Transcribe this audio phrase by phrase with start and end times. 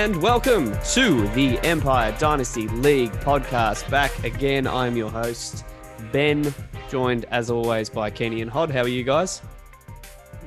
[0.00, 3.90] And welcome to the Empire Dynasty League podcast.
[3.90, 5.66] Back again, I'm your host,
[6.10, 6.54] Ben,
[6.88, 8.70] joined as always by Kenny and Hod.
[8.70, 9.42] How are you guys?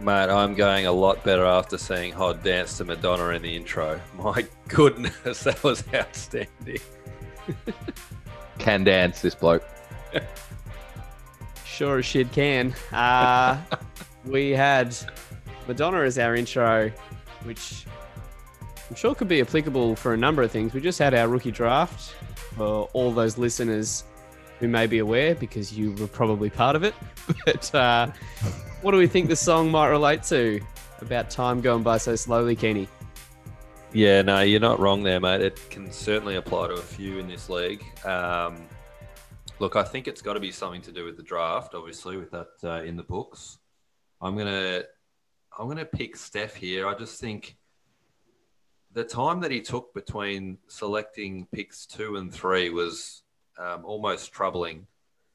[0.02, 4.02] Mate, I'm going a lot better after seeing Hod dance to Madonna in the intro.
[4.18, 6.80] My goodness, that was outstanding.
[8.58, 9.64] Can dance, this bloke.
[11.64, 12.74] Sure as shit can.
[12.92, 13.62] Uh,
[14.26, 14.96] we had
[15.68, 16.92] Madonna as our intro,
[17.44, 17.86] which
[18.90, 20.74] I'm sure it could be applicable for a number of things.
[20.74, 22.16] We just had our rookie draft
[22.56, 24.04] for all those listeners
[24.60, 26.94] who may be aware because you were probably part of it.
[27.46, 28.08] But uh,
[28.82, 30.60] what do we think the song might relate to
[31.02, 32.88] about time going by so slowly, Kenny?
[33.94, 35.42] Yeah, no, you're not wrong there, mate.
[35.42, 37.84] It can certainly apply to a few in this league.
[38.06, 38.68] Um,
[39.60, 42.32] look, I think it's got to be something to do with the draft, obviously, with
[42.32, 43.60] that uh, in the books.
[44.20, 44.84] I'm gonna,
[45.58, 46.88] I'm gonna pick Steph here.
[46.88, 47.56] I just think
[48.94, 53.24] the time that he took between selecting picks two and three was
[53.58, 54.88] um, almost troubling,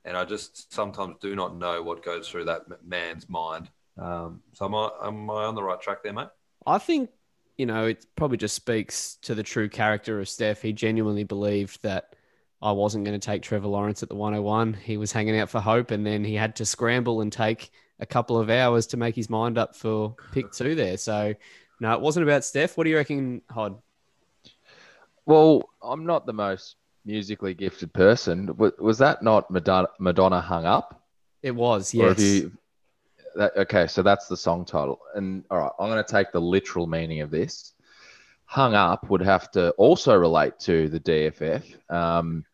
[0.05, 3.71] and I just sometimes do not know what goes through that man's mind.
[3.99, 6.29] Um, so am I, am I on the right track there, mate?
[6.67, 7.11] I think,
[7.57, 10.63] you know, it probably just speaks to the true character of Steph.
[10.63, 12.15] He genuinely believed that
[12.63, 14.75] I wasn't going to take Trevor Lawrence at the 101.
[14.75, 17.71] He was hanging out for hope, and then he had to scramble and take
[18.01, 20.97] a couple of hours to make his mind up for pick two there.
[20.97, 21.35] So,
[21.81, 22.77] no, it wasn't about Steph.
[22.77, 23.77] What do you reckon, Hod?
[25.27, 28.55] Well, I'm not the most musically gifted person.
[28.57, 31.03] Was that not Madonna, Madonna hung up?
[31.43, 32.19] It was, yes.
[32.19, 32.53] you?
[33.37, 35.01] That, okay, so that's the song title.
[35.15, 37.75] And all right, I'm going to take the literal meaning of this.
[38.47, 41.63] Hung up would have to also relate to the DFF,
[41.93, 42.45] um,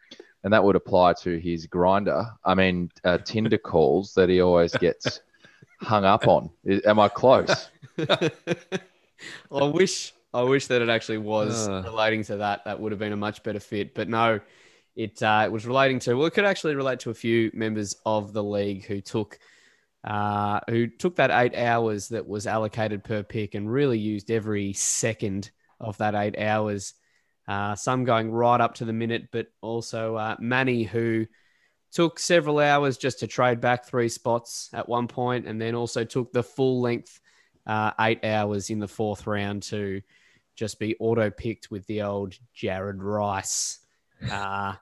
[0.42, 2.28] and that would apply to his Grindr.
[2.44, 5.20] I mean, uh, Tinder calls that he always gets
[5.80, 6.50] hung up on.
[6.84, 7.68] Am I close?
[9.52, 11.82] I wish I wish that it actually was Uh.
[11.84, 12.64] relating to that.
[12.64, 13.94] That would have been a much better fit.
[13.94, 14.40] But no,
[14.96, 17.96] it uh, it was relating to well, it could actually relate to a few members
[18.04, 19.38] of the league who took
[20.04, 24.72] uh, who took that eight hours that was allocated per pick and really used every
[24.72, 25.50] second
[25.80, 26.94] of that eight hours.
[27.46, 31.26] Uh, some going right up to the minute, but also uh, Manny who
[31.92, 36.04] took several hours just to trade back three spots at one point, and then also
[36.04, 37.20] took the full length
[37.66, 40.02] uh, eight hours in the fourth round to
[40.54, 43.80] just be auto picked with the old Jared Rice,
[44.30, 44.74] uh,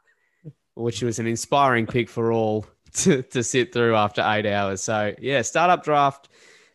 [0.74, 4.82] which was an inspiring pick for all to, to sit through after eight hours.
[4.82, 6.28] So, yeah, startup draft,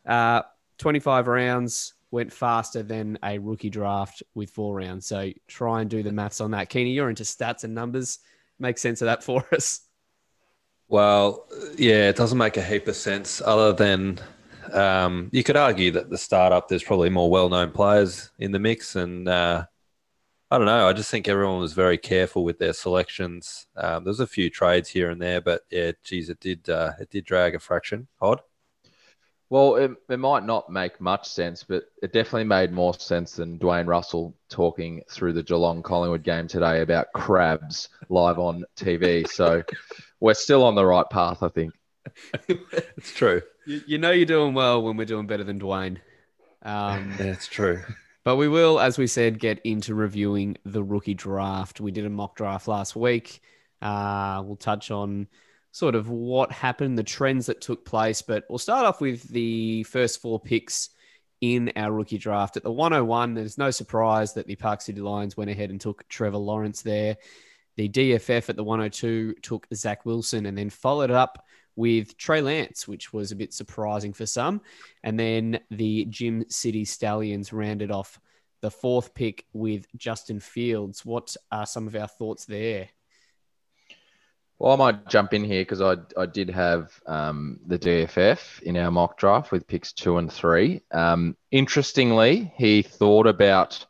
[0.05, 0.43] uh,
[0.79, 5.05] 25 rounds went faster than a rookie draft with four rounds.
[5.05, 6.69] So, try and do the maths on that.
[6.69, 8.19] Keeney, you're into stats and numbers.
[8.59, 9.81] Make sense of that for us.
[10.89, 11.45] Well,
[11.77, 14.19] yeah, it doesn't make a heap of sense other than
[14.73, 18.59] um, you could argue that the startup, there's probably more well known players in the
[18.59, 18.95] mix.
[18.95, 19.65] And uh,
[20.49, 20.87] I don't know.
[20.87, 23.67] I just think everyone was very careful with their selections.
[23.75, 27.09] Um, there's a few trades here and there, but yeah, geez, it did, uh, it
[27.09, 28.07] did drag a fraction.
[28.21, 28.41] Odd.
[29.49, 33.57] Well, it, it might not make much sense, but it definitely made more sense than
[33.57, 39.25] Dwayne Russell talking through the Geelong Collingwood game today about crabs live on TV.
[39.27, 39.63] So
[40.19, 41.73] we're still on the right path, I think.
[42.97, 43.41] It's true.
[43.67, 45.97] You, you know you're doing well when we're doing better than Dwayne.
[46.63, 47.83] Um, it's true.
[48.23, 51.81] But we will, as we said, get into reviewing the rookie draft.
[51.81, 53.41] We did a mock draft last week.
[53.81, 55.27] Uh, we'll touch on
[55.71, 59.83] sort of what happened, the trends that took place, but we'll start off with the
[59.83, 60.89] first four picks
[61.41, 62.57] in our rookie draft.
[62.57, 66.07] At the 101, there's no surprise that the Park City Lions went ahead and took
[66.07, 67.17] Trevor Lawrence there.
[67.75, 71.45] The DFF at the 102 took Zach Wilson and then followed up
[71.77, 74.59] with Trey Lance, which was a bit surprising for some.
[75.03, 78.19] And then the Jim City Stallions rounded off
[78.61, 81.05] the fourth pick with Justin Fields.
[81.05, 82.89] What are some of our thoughts there?
[84.59, 88.75] Well, I might jump in here because I, I did have um, the DFF in
[88.75, 90.81] our mock draft with picks two and three.
[90.91, 93.85] Um, interestingly, he thought about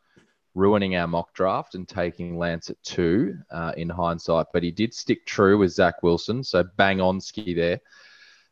[0.58, 4.94] ruining our mock draft and taking Lance at two uh, in hindsight, but he did
[4.94, 6.44] stick true with Zach Wilson.
[6.44, 7.80] So bang on ski there.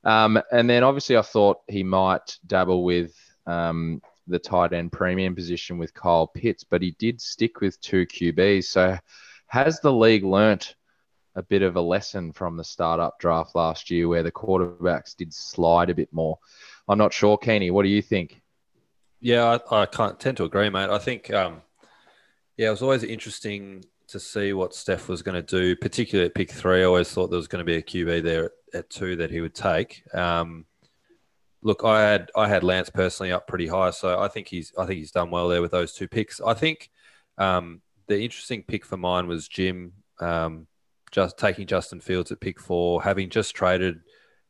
[0.04, 3.16] Um, and then obviously I thought he might dabble with
[3.48, 8.06] um, the tight end premium position with Kyle Pitts, but he did stick with two
[8.06, 8.66] QBs.
[8.66, 8.98] So
[9.48, 10.76] has the league learnt
[11.36, 15.34] a bit of a lesson from the startup draft last year where the quarterbacks did
[15.34, 16.38] slide a bit more?
[16.88, 17.72] I'm not sure, Keeney.
[17.72, 18.42] What do you think?
[19.22, 20.92] Yeah, I, I can't tend to agree, mate.
[20.92, 21.64] I think, um,
[22.58, 26.36] yeah, it was always interesting to see what Steph was going to do, particularly at
[26.36, 26.82] pick three.
[26.82, 29.42] I always thought there was going to be a QB there at, two that he
[29.42, 30.04] would take.
[30.14, 30.66] Um,
[31.62, 34.86] look, I had I had Lance personally up pretty high, so I think he's I
[34.86, 36.40] think he's done well there with those two picks.
[36.40, 36.90] I think
[37.38, 40.68] um, the interesting pick for mine was Jim um,
[41.12, 44.00] just taking Justin Fields at pick four, having just traded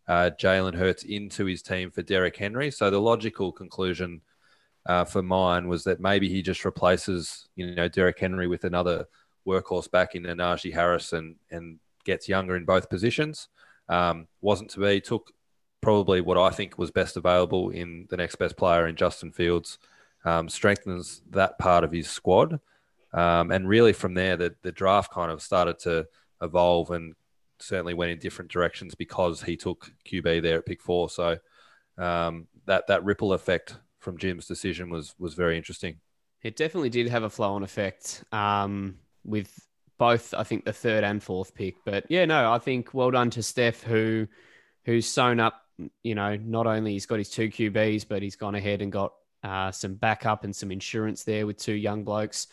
[0.08, 2.70] uh, Jalen Hurts into his team for Derrick Henry.
[2.72, 4.22] So the logical conclusion
[4.86, 9.08] uh, for mine was that maybe he just replaces you know Derrick Henry with another
[9.48, 13.48] workhorse back in Najee Harris and and gets younger in both positions.
[13.90, 15.02] Um, wasn't to be.
[15.02, 15.32] Took
[15.82, 19.78] probably what I think was best available in the next best player in Justin Fields.
[20.24, 22.60] Um, strengthens that part of his squad.
[23.14, 26.08] Um, and really from there, the, the draft kind of started to
[26.42, 27.14] evolve and
[27.60, 31.10] certainly went in different directions because he took QB there at pick four.
[31.10, 31.38] So
[32.00, 35.98] um, that, that ripple effect from Jim's decision was, was very interesting.
[36.42, 39.52] It definitely did have a flow on effect um, with
[39.98, 41.76] both, I think, the third and fourth pick.
[41.84, 44.28] But yeah, no, I think well done to Steph, who
[44.86, 45.66] who's sewn up
[46.04, 49.14] you know, not only he's got his two QBs, but he's gone ahead and got
[49.44, 52.48] uh, some backup and some insurance there with two young blokes.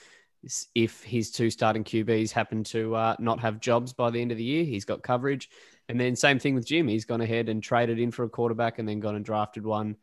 [0.74, 4.38] If his two starting QBs happen to uh, not have jobs by the end of
[4.38, 5.48] the year, he's got coverage.
[5.88, 6.88] And then same thing with Jim.
[6.88, 9.96] He's gone ahead and traded in for a quarterback and then gone and drafted one.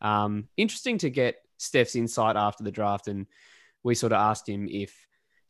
[0.00, 3.08] Um, interesting to get Steph's insight after the draft.
[3.08, 3.26] And
[3.82, 4.94] we sort of asked him if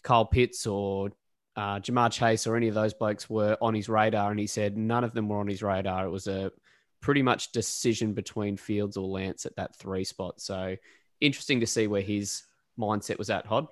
[0.02, 1.10] Kyle Pitts or
[1.56, 4.31] uh, Ja'Marr Chase or any of those blokes were on his radar.
[4.31, 6.06] And he said none of them were on his radar.
[6.06, 6.52] It was a
[7.00, 10.40] pretty much decision between Fields or Lance at that three spot.
[10.40, 10.76] So
[11.20, 12.42] interesting to see where his
[12.78, 13.66] mindset was at, Hod.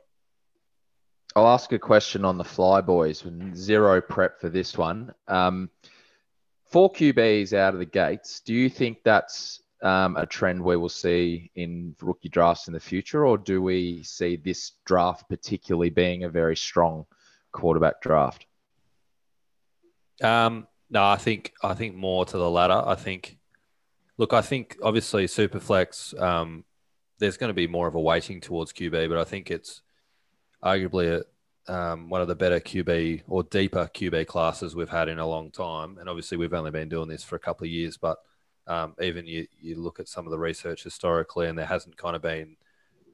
[1.37, 3.25] I'll ask a question on the fly, boys.
[3.55, 5.12] Zero prep for this one.
[5.27, 5.69] Um,
[6.67, 8.41] four QBs out of the gates.
[8.41, 12.81] Do you think that's um, a trend we will see in rookie drafts in the
[12.81, 17.06] future, or do we see this draft particularly being a very strong
[17.53, 18.47] quarterback draft?
[20.23, 22.82] Um, no, I think I think more to the latter.
[22.87, 23.38] I think,
[24.17, 26.65] look, I think obviously Superflex, um,
[27.19, 29.82] there's going to be more of a weighting towards QB, but I think it's
[30.62, 35.19] arguably a, um, one of the better QB or deeper QB classes we've had in
[35.19, 35.99] a long time.
[35.99, 38.19] And obviously, we've only been doing this for a couple of years, but
[38.66, 42.16] um, even you, you look at some of the research historically, and there hasn't kind
[42.16, 42.56] of been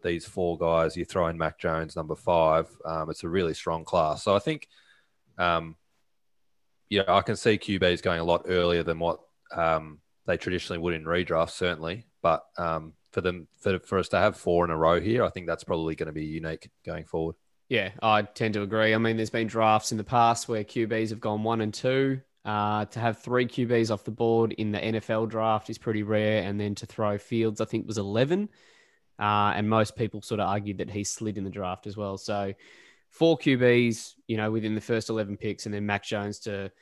[0.02, 0.96] these four guys.
[0.96, 2.66] You throw in Mac Jones, number five.
[2.84, 4.24] Um, it's a really strong class.
[4.24, 4.68] So I think
[5.38, 5.76] um,
[6.90, 9.20] yeah, I can see QBs going a lot earlier than what
[9.52, 12.06] um, they traditionally would in redraft, certainly.
[12.20, 15.30] But um, for them, for, for us to have four in a row here, I
[15.30, 17.36] think that's probably going to be unique going forward.
[17.68, 18.92] Yeah, I tend to agree.
[18.92, 22.20] I mean, there's been drafts in the past where QBs have gone one and two.
[22.44, 26.42] Uh, to have three QBs off the board in the NFL draft is pretty rare.
[26.42, 28.48] And then to throw Fields, I think was 11.
[29.18, 32.16] Uh, and most people sort of argued that he slid in the draft as well.
[32.16, 32.54] So
[33.10, 36.72] four QBs, you know, within the first 11 picks, and then Mac Jones to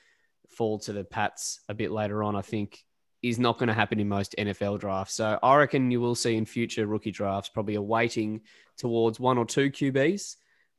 [0.48, 2.84] fall to the Pats a bit later on, I think
[3.22, 5.14] is not going to happen in most NFL drafts.
[5.14, 8.42] So I reckon you will see in future rookie drafts probably a weighting
[8.76, 10.36] towards one or two QBs,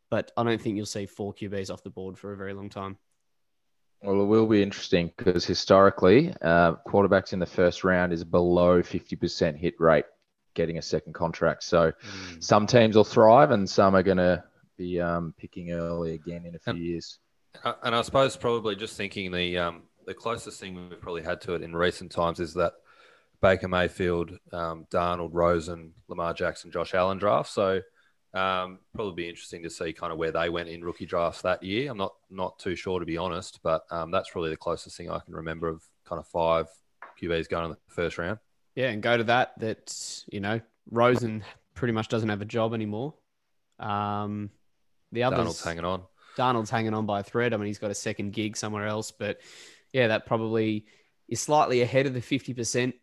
[0.09, 2.69] but I don't think you'll see four QBs off the board for a very long
[2.69, 2.97] time.
[4.01, 8.81] Well, it will be interesting because historically, uh, quarterbacks in the first round is below
[8.81, 10.05] 50% hit rate
[10.53, 11.63] getting a second contract.
[11.63, 12.43] So mm.
[12.43, 14.43] some teams will thrive and some are going to
[14.77, 17.19] be um, picking early again in a few and, years.
[17.83, 21.53] And I suppose probably just thinking the um, the closest thing we've probably had to
[21.53, 22.73] it in recent times is that
[23.41, 27.51] Baker Mayfield, um, Darnold, Rosen, Lamar Jackson, Josh Allen draft.
[27.51, 27.81] So
[28.33, 31.63] um, probably be interesting to see kind of where they went in rookie drafts that
[31.63, 31.91] year.
[31.91, 35.09] I'm not not too sure to be honest, but um, that's probably the closest thing
[35.09, 36.67] I can remember of kind of five
[37.21, 38.39] QBs going in the first round.
[38.75, 39.59] Yeah, and go to that.
[39.59, 41.43] That you know, Rosen
[41.73, 43.15] pretty much doesn't have a job anymore.
[43.79, 44.51] Um,
[45.11, 46.03] the others, Darnold's hanging on.
[46.37, 47.53] Darnold's hanging on by a thread.
[47.53, 49.39] I mean, he's got a second gig somewhere else, but
[49.91, 50.85] yeah, that probably
[51.27, 52.93] is slightly ahead of the 50%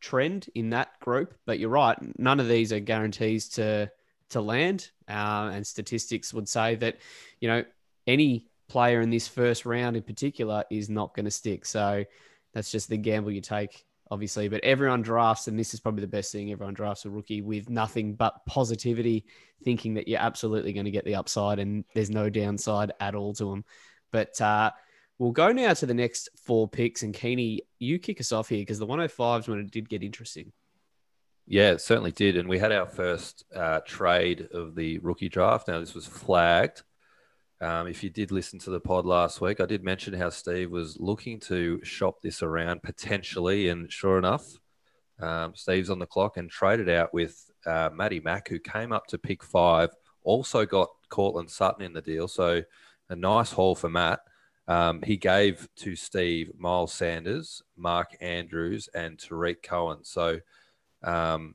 [0.00, 1.34] trend in that group.
[1.44, 3.90] But you're right, none of these are guarantees to
[4.30, 4.90] to land.
[5.08, 6.98] Uh, and statistics would say that,
[7.40, 7.64] you know,
[8.06, 11.64] any player in this first round in particular is not going to stick.
[11.64, 12.04] So
[12.52, 16.06] that's just the gamble you take obviously, but everyone drafts, and this is probably the
[16.06, 16.52] best thing.
[16.52, 19.24] Everyone drafts a rookie with nothing but positivity,
[19.64, 23.34] thinking that you're absolutely going to get the upside and there's no downside at all
[23.34, 23.64] to them.
[24.12, 24.70] But uh,
[25.18, 27.02] we'll go now to the next four picks.
[27.02, 30.52] And Keeney, you kick us off here because the 105s when it did get interesting.
[31.46, 32.36] Yeah, it certainly did.
[32.36, 35.68] And we had our first uh, trade of the rookie draft.
[35.68, 36.82] Now, this was flagged.
[37.60, 40.70] Um, if you did listen to the pod last week, I did mention how Steve
[40.70, 43.68] was looking to shop this around potentially.
[43.68, 44.58] And sure enough,
[45.20, 49.06] um, Steve's on the clock and traded out with uh, Matty Mack, who came up
[49.06, 49.90] to pick five.
[50.24, 52.26] Also got Courtland Sutton in the deal.
[52.28, 52.62] So
[53.08, 54.20] a nice haul for Matt.
[54.68, 60.02] Um, he gave to Steve Miles Sanders, Mark Andrews, and Tarik Cohen.
[60.02, 60.40] So
[61.06, 61.54] um,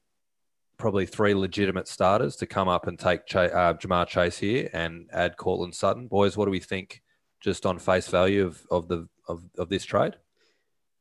[0.78, 5.08] probably three legitimate starters to come up and take Ch- uh, Ja'Marr Chase here and
[5.14, 6.08] add Courtland Sutton.
[6.08, 7.02] Boys, what do we think
[7.40, 10.16] just on face value of, of the of, of this trade?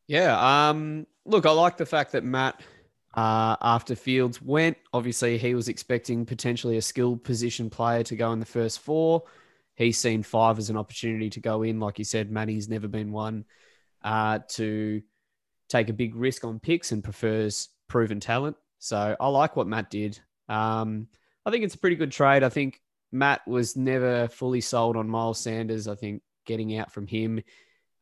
[0.07, 0.69] Yeah.
[0.69, 2.61] Um, look, I like the fact that Matt,
[3.14, 8.33] uh, after Fields went, obviously he was expecting potentially a skilled position player to go
[8.33, 9.23] in the first four.
[9.76, 11.80] He's seen five as an opportunity to go in.
[11.80, 13.45] Like you said, Matty's never been one
[14.02, 15.00] uh, to
[15.69, 18.56] take a big risk on picks and prefers proven talent.
[18.78, 20.18] So I like what Matt did.
[20.49, 21.09] Um,
[21.44, 22.42] I think it's a pretty good trade.
[22.42, 22.80] I think
[23.12, 25.87] Matt was never fully sold on Miles Sanders.
[25.88, 27.42] I think getting out from him,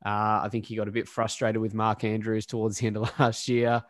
[0.04, 3.12] uh, I think he got a bit frustrated with Mark Andrews towards the end of
[3.18, 3.83] last year.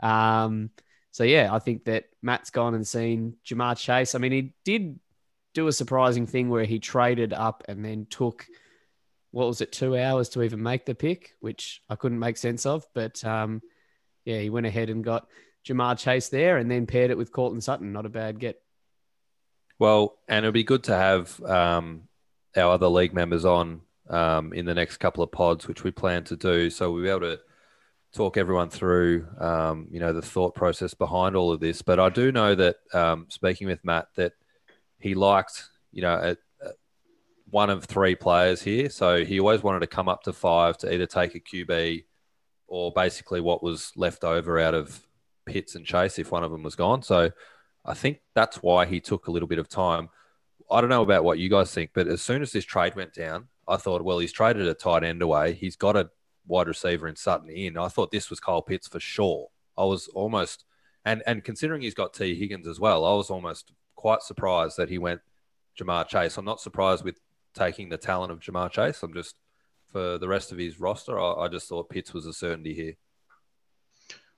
[0.00, 0.70] Um,
[1.10, 4.14] so yeah, I think that Matt's gone and seen Ja'Marr Chase.
[4.14, 5.00] I mean, he did
[5.54, 8.46] do a surprising thing where he traded up and then took
[9.30, 12.64] what was it, two hours to even make the pick, which I couldn't make sense
[12.66, 12.86] of.
[12.94, 13.62] But um,
[14.28, 15.26] yeah, he went ahead and got
[15.66, 17.94] Ja'Marr Chase there, and then paired it with Courtland Sutton.
[17.94, 18.60] Not a bad get.
[19.78, 22.02] Well, and it'll be good to have um,
[22.54, 23.80] our other league members on
[24.10, 26.68] um, in the next couple of pods, which we plan to do.
[26.68, 27.40] So we'll be able to
[28.12, 31.80] talk everyone through, um, you know, the thought process behind all of this.
[31.80, 34.32] But I do know that um, speaking with Matt, that
[34.98, 36.70] he liked, you know, a, a,
[37.48, 38.90] one of three players here.
[38.90, 42.04] So he always wanted to come up to five to either take a QB
[42.68, 45.00] or basically what was left over out of
[45.46, 47.02] Pitts and Chase if one of them was gone.
[47.02, 47.30] So
[47.84, 50.10] I think that's why he took a little bit of time.
[50.70, 53.14] I don't know about what you guys think, but as soon as this trade went
[53.14, 55.54] down, I thought, well, he's traded a tight end away.
[55.54, 56.10] He's got a
[56.46, 57.78] wide receiver in Sutton in.
[57.78, 59.48] I thought this was Kyle Pitts for sure.
[59.76, 60.64] I was almost,
[61.04, 64.90] and and considering he's got Tee Higgins as well, I was almost quite surprised that
[64.90, 65.20] he went
[65.78, 66.36] Ja'Marr Chase.
[66.36, 67.20] I'm not surprised with
[67.54, 69.02] taking the talent of Ja'Marr Chase.
[69.02, 69.36] I'm just
[69.92, 71.18] for the rest of his roster.
[71.18, 72.94] I, I just thought Pitts was a certainty here.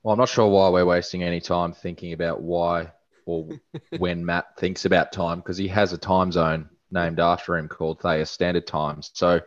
[0.03, 2.91] Well, I'm not sure why we're wasting any time thinking about why
[3.25, 3.49] or
[3.97, 8.01] when Matt thinks about time because he has a time zone named after him called
[8.01, 9.11] Thea Standard Times.
[9.13, 9.41] So,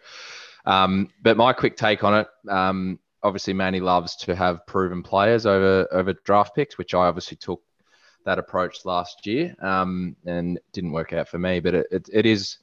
[0.64, 5.44] um, but my quick take on it, um, obviously, Manny loves to have proven players
[5.44, 7.60] over over draft picks, which I obviously took
[8.24, 11.60] that approach last year um, and didn't work out for me.
[11.60, 12.58] But it, it, it is,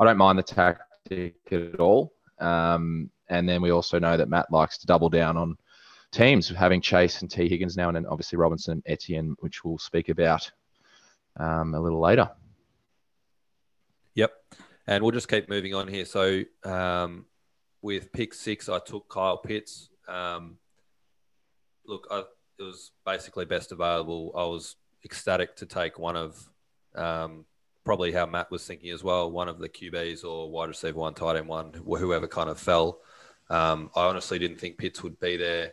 [0.00, 2.12] I don't mind the tactic at all.
[2.40, 5.56] Um, and then we also know that Matt likes to double down on
[6.10, 9.78] teams, having Chase and Tee Higgins now, and then obviously Robinson and Etienne, which we'll
[9.78, 10.50] speak about
[11.36, 12.30] um, a little later.
[14.14, 14.32] Yep.
[14.86, 16.04] And we'll just keep moving on here.
[16.04, 17.26] So um,
[17.82, 19.90] with pick six, I took Kyle Pitts.
[20.08, 20.56] Um,
[21.86, 22.20] look, I,
[22.58, 24.32] it was basically best available.
[24.34, 26.50] I was ecstatic to take one of
[26.94, 27.44] um,
[27.88, 31.14] probably how Matt was thinking as well, one of the QBs or wide receiver one,
[31.14, 32.98] tight end one, whoever kind of fell.
[33.48, 35.72] Um, I honestly didn't think Pitts would be there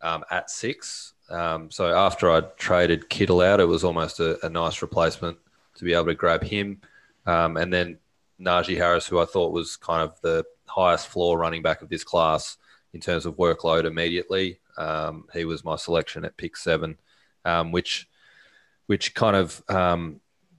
[0.00, 1.12] um, at six.
[1.30, 5.38] Um, so after I traded Kittle out, it was almost a, a nice replacement
[5.76, 6.80] to be able to grab him.
[7.26, 7.98] Um, and then
[8.40, 12.02] Najee Harris, who I thought was kind of the highest floor running back of this
[12.02, 12.56] class
[12.92, 14.58] in terms of workload immediately.
[14.76, 16.98] Um, he was my selection at pick seven,
[17.44, 18.08] um, which
[18.88, 19.62] which kind of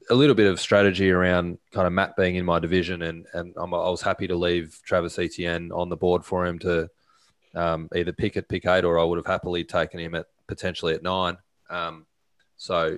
[0.10, 3.54] a little bit of strategy around kind of Matt being in my division, and and
[3.58, 6.90] I'm, i was happy to leave Travis Etienne on the board for him to
[7.56, 10.94] um, either pick at pick eight, or I would have happily taken him at potentially
[10.94, 11.38] at nine.
[11.70, 12.06] Um,
[12.58, 12.98] so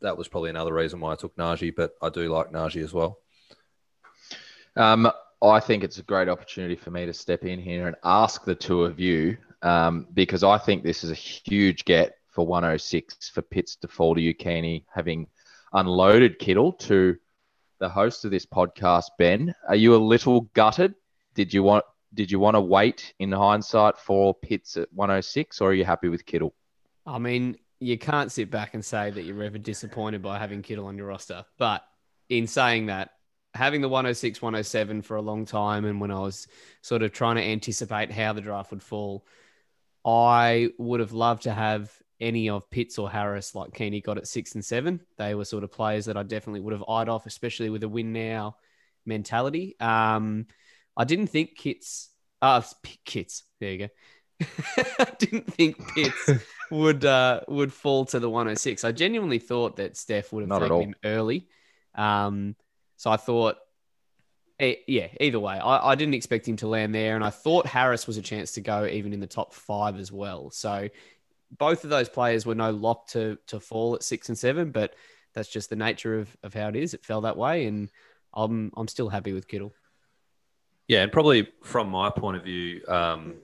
[0.00, 2.92] that was probably another reason why I took Najee, but I do like Najee as
[2.92, 3.18] well.
[4.76, 5.10] Um,
[5.42, 8.54] I think it's a great opportunity for me to step in here and ask the
[8.54, 13.42] two of you um, because I think this is a huge get for 106 for
[13.42, 15.26] Pitts to fall to Keeney, having
[15.72, 17.16] unloaded Kittle to
[17.78, 19.54] the host of this podcast, Ben.
[19.68, 20.94] Are you a little gutted?
[21.34, 25.70] Did you want did you want to wait in hindsight for Pitts at 106 or
[25.70, 26.54] are you happy with Kittle?
[27.06, 30.86] I mean, you can't sit back and say that you're ever disappointed by having Kittle
[30.86, 31.44] on your roster.
[31.58, 31.82] But
[32.28, 33.12] in saying that,
[33.54, 36.46] having the 106, 107 for a long time, and when I was
[36.82, 39.24] sort of trying to anticipate how the draft would fall,
[40.04, 41.90] I would have loved to have
[42.22, 45.00] any of Pitts or Harris like Keeney got at six and seven.
[45.18, 47.88] They were sort of players that I definitely would have eyed off, especially with a
[47.88, 48.56] win now
[49.04, 49.76] mentality.
[49.80, 50.46] Um,
[50.96, 52.10] I didn't think Kits,
[52.40, 52.62] uh,
[53.04, 53.88] Kits, there you go.
[54.98, 56.30] I didn't think Pitts
[56.70, 58.84] would uh, would fall to the 106.
[58.84, 61.48] I genuinely thought that Steph would have Not taken him early.
[61.94, 62.56] Um,
[62.96, 63.56] so I thought,
[64.58, 68.06] yeah, either way, I, I didn't expect him to land there, and I thought Harris
[68.06, 70.50] was a chance to go even in the top five as well.
[70.50, 70.88] So
[71.58, 74.94] both of those players were no lock to to fall at six and seven, but
[75.34, 76.94] that's just the nature of, of how it is.
[76.94, 77.90] It fell that way, and
[78.34, 79.72] I'm I'm still happy with Kittle.
[80.88, 83.34] Yeah, and probably from my point of view, um,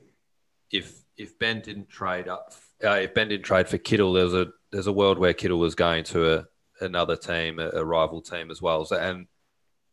[0.71, 4.49] if if Ben didn't trade up, uh, if Ben didn't trade for Kittle, there's a
[4.71, 6.47] there's a world where Kittle was going to a
[6.81, 8.85] another team, a, a rival team as well.
[8.85, 9.27] So, and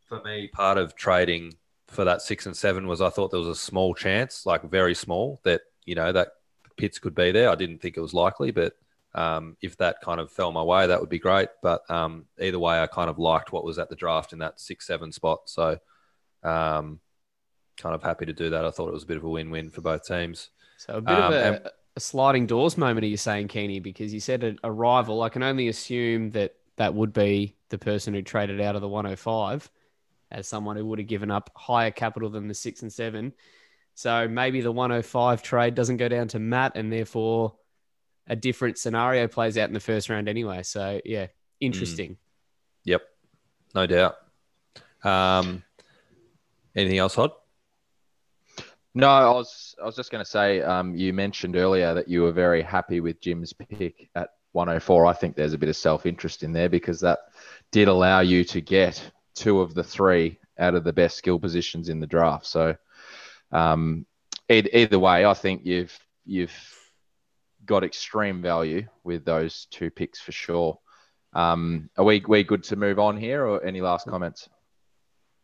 [0.06, 1.54] for me, part of trading
[1.88, 4.96] for that six and seven was I thought there was a small chance, like very
[4.96, 6.30] small, that you know that
[6.78, 7.50] Pitts could be there.
[7.50, 8.74] I didn't think it was likely, but
[9.14, 11.50] um, if that kind of fell my way, that would be great.
[11.62, 14.60] But um, either way, I kind of liked what was at the draft in that
[14.60, 15.42] six seven spot.
[15.46, 15.80] So.
[16.44, 17.00] Um,
[17.78, 18.64] kind of happy to do that.
[18.66, 20.50] I thought it was a bit of a win-win for both teams.
[20.78, 23.80] So a bit Um, of a, and- a sliding doors moment, are you saying, Keeney?
[23.82, 25.22] Because you said a, a rival.
[25.24, 28.88] I can only assume that that would be the person who traded out of the
[28.88, 29.70] 105
[30.32, 33.34] as someone who would have given up higher capital than the six and seven.
[33.96, 37.56] So maybe the 105 trade doesn't go down to Matt, and therefore
[38.28, 40.64] a different scenario plays out in the first round anyway.
[40.64, 41.28] So yeah,
[41.60, 42.18] interesting.
[42.84, 43.02] Yep,
[43.74, 44.16] no doubt.
[45.04, 45.64] Um,
[46.76, 47.32] anything else, Hod?
[48.94, 52.22] No, I was I was just going to say um, you mentioned earlier that you
[52.22, 55.06] were very happy with Jim's pick at 104.
[55.06, 57.20] I think there's a bit of self interest in there because that
[57.72, 61.90] did allow you to get two of the three out of the best skill positions
[61.90, 62.46] in the draft.
[62.46, 62.76] So
[63.52, 64.06] um,
[64.50, 66.54] either, either way, I think you've you've
[67.66, 70.80] got extreme value with those two picks for sure.
[71.34, 74.50] Um, are we we good to move on here, or any last comments?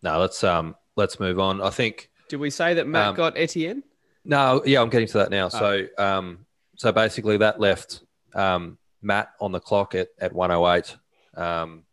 [0.01, 1.61] No, let's um, let's move on.
[1.61, 3.83] I think Did we say that Matt Um, got Etienne?
[4.23, 5.49] No, yeah, I'm getting to that now.
[5.49, 6.45] So, um,
[6.77, 8.03] so basically, that left
[8.35, 10.95] um, Matt on the clock at at 108.
[11.35, 11.83] Um,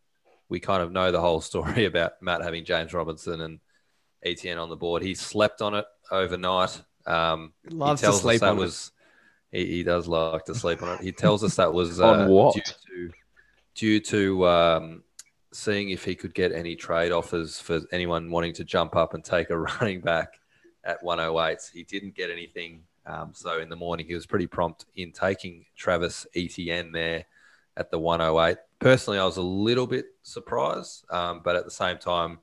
[0.47, 3.59] we kind of know the whole story about Matt having James Robinson and
[4.23, 5.03] Etienne on the board.
[5.03, 6.81] He slept on it overnight.
[7.05, 8.61] Um, Loves he to tells sleep us that on it.
[8.61, 8.91] was
[9.51, 11.01] he, he does like to sleep on it.
[11.01, 12.55] He tells us that was On uh, what?
[12.55, 13.11] due to
[13.75, 15.03] due to um,
[15.51, 19.23] seeing if he could get any trade offers for anyone wanting to jump up and
[19.23, 20.39] take a running back
[20.83, 21.57] at 108.
[21.73, 22.83] He didn't get anything.
[23.05, 27.25] Um, so in the morning, he was pretty prompt in taking Travis Etienne there
[27.77, 28.57] at the 108.
[28.79, 32.39] Personally, I was a little bit surprised, um, but at the same time,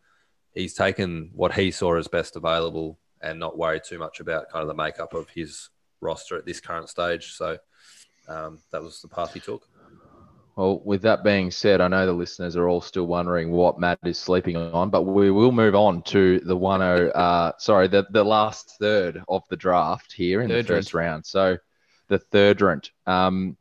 [0.54, 4.62] he's taken what he saw as best available and not worry too much about kind
[4.62, 5.68] of the makeup of his
[6.00, 7.32] roster at this current stage.
[7.32, 7.58] So
[8.28, 9.68] um, that was the path he took.
[10.54, 13.98] Well, with that being said, I know the listeners are all still wondering what Matt
[14.04, 18.06] is sleeping on, but we will move on to the one oh uh sorry, the,
[18.10, 21.26] the last third of the draft here in Third the first round.
[21.26, 21.58] So
[22.08, 22.88] the third round.
[23.06, 23.58] Um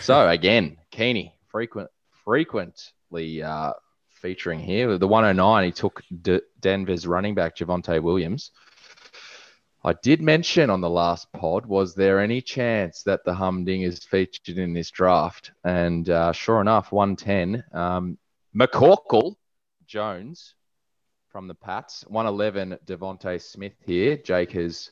[0.00, 1.90] so again, Keeney, frequent
[2.24, 3.74] frequently uh
[4.08, 4.98] featuring here.
[4.98, 8.52] The 109, he took D- Denver's running back Javonte Williams.
[9.88, 14.04] I did mention on the last pod, was there any chance that the Humding is
[14.04, 15.52] featured in this draft?
[15.64, 17.64] And uh, sure enough, 110.
[17.72, 18.18] Um,
[18.54, 19.36] McCorkle
[19.86, 20.52] Jones
[21.32, 22.04] from the Pats.
[22.06, 24.18] 111, Devonta Smith here.
[24.18, 24.90] Jake has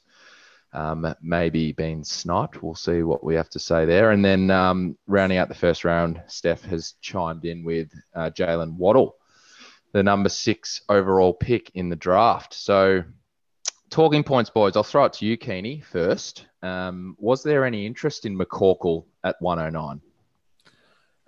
[0.73, 2.63] um, maybe been sniped.
[2.63, 4.13] We'll see what we have to say there.
[4.13, 8.79] And then um, rounding out the first round, Steph has chimed in with uh, Jalen
[8.79, 9.17] Waddle,
[9.93, 12.55] the number six overall pick in the draft.
[12.55, 13.05] So
[13.91, 14.77] talking points, boys.
[14.77, 16.47] I'll throw it to you, Keeney, first.
[16.63, 20.01] Um, was there any interest in McCorkle at 109?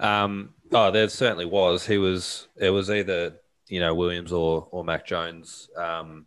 [0.00, 1.86] Um, oh, there certainly was.
[1.86, 2.48] He was.
[2.56, 3.34] It was either
[3.68, 5.68] you know Williams or or Mac Jones.
[5.76, 6.26] Um,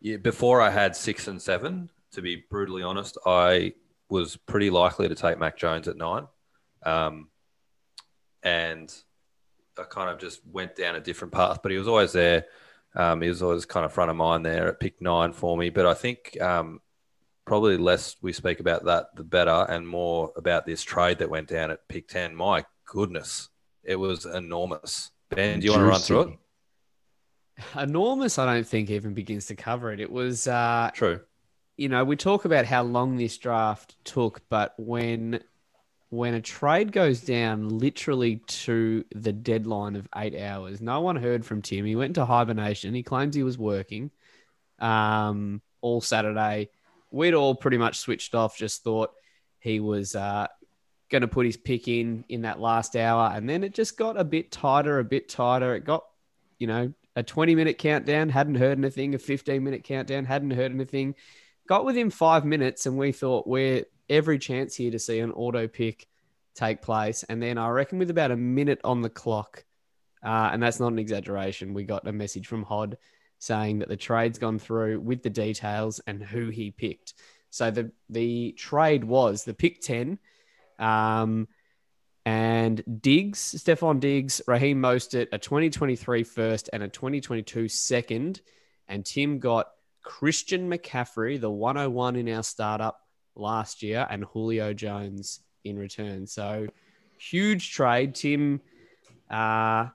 [0.00, 3.74] yeah, before I had six and seven, to be brutally honest, I
[4.08, 6.26] was pretty likely to take Mac Jones at nine,
[6.84, 7.28] um,
[8.42, 8.94] and
[9.78, 11.60] I kind of just went down a different path.
[11.62, 12.46] But he was always there.
[12.98, 15.70] Um, he was always kind of front of mind there at pick nine for me.
[15.70, 16.80] But I think um,
[17.46, 21.48] probably less we speak about that, the better, and more about this trade that went
[21.48, 22.34] down at pick 10.
[22.34, 23.48] My goodness,
[23.84, 25.12] it was enormous.
[25.30, 26.38] Ben, do you want to run through it?
[27.76, 30.00] Enormous, I don't think even begins to cover it.
[30.00, 31.20] It was, uh, True.
[31.76, 35.40] you know, we talk about how long this draft took, but when
[36.10, 41.44] when a trade goes down literally to the deadline of eight hours, no one heard
[41.44, 41.84] from Tim.
[41.84, 42.94] He went into hibernation.
[42.94, 44.10] He claims he was working
[44.78, 46.70] um, all Saturday.
[47.10, 49.12] We'd all pretty much switched off, just thought
[49.60, 50.46] he was uh,
[51.10, 53.30] going to put his pick in in that last hour.
[53.34, 55.74] And then it just got a bit tighter, a bit tighter.
[55.74, 56.04] It got,
[56.58, 60.72] you know, a 20 minute countdown, hadn't heard anything, a 15 minute countdown, hadn't heard
[60.72, 61.16] anything.
[61.66, 65.68] got within five minutes, and we thought we're every chance here to see an auto
[65.68, 66.08] pick
[66.54, 67.24] take place.
[67.24, 69.64] And then I reckon with about a minute on the clock,
[70.24, 72.98] uh, and that's not an exaggeration, we got a message from Hod
[73.38, 77.14] saying that the trade's gone through with the details and who he picked.
[77.50, 80.18] So the the trade was the pick ten,
[80.78, 81.48] um,
[82.26, 88.42] and Diggs, Stefon Diggs, Raheem Mostert, a 2023 first and a 2022 second,
[88.86, 89.68] and Tim got
[90.02, 93.00] Christian McCaffrey, the 101 in our startup
[93.38, 96.26] last year, and Julio Jones in return.
[96.26, 96.68] So
[97.18, 98.14] huge trade.
[98.14, 98.60] Tim
[99.30, 99.88] uh,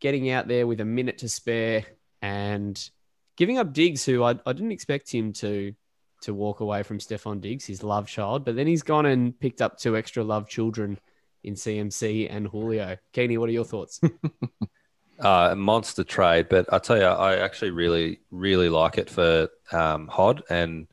[0.00, 1.84] getting out there with a minute to spare
[2.22, 2.90] and
[3.36, 5.74] giving up Diggs, who I, I didn't expect him to
[6.22, 9.62] to walk away from Stefon Diggs, his love child, but then he's gone and picked
[9.62, 10.98] up two extra love children
[11.42, 12.98] in CMC and Julio.
[13.14, 14.00] Keeney, what are your thoughts?
[15.18, 20.08] uh, monster trade, but I tell you, I actually really, really like it for um,
[20.08, 20.86] Hod, and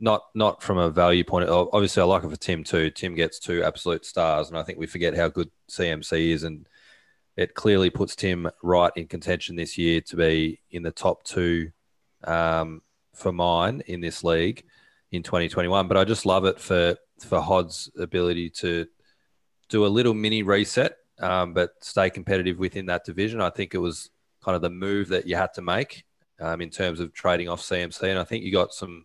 [0.00, 1.48] not not from a value point.
[1.48, 2.90] Of, obviously, I like it for Tim too.
[2.90, 6.68] Tim gets two absolute stars, and I think we forget how good CMC is, and
[7.36, 11.70] it clearly puts Tim right in contention this year to be in the top two
[12.24, 12.82] um,
[13.14, 14.64] for mine in this league
[15.10, 15.88] in 2021.
[15.88, 18.86] But I just love it for for Hod's ability to
[19.68, 23.40] do a little mini reset, um, but stay competitive within that division.
[23.40, 24.10] I think it was
[24.44, 26.04] kind of the move that you had to make
[26.40, 29.04] um, in terms of trading off CMC, and I think you got some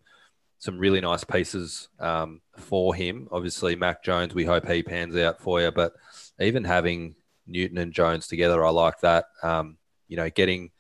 [0.64, 3.28] some really nice pieces um, for him.
[3.34, 5.92] Obviously, Mac Jones, we hope he pans out for you, but
[6.40, 9.26] even having Newton and Jones together, I like that.
[9.44, 9.76] Um,
[10.08, 10.72] you know, getting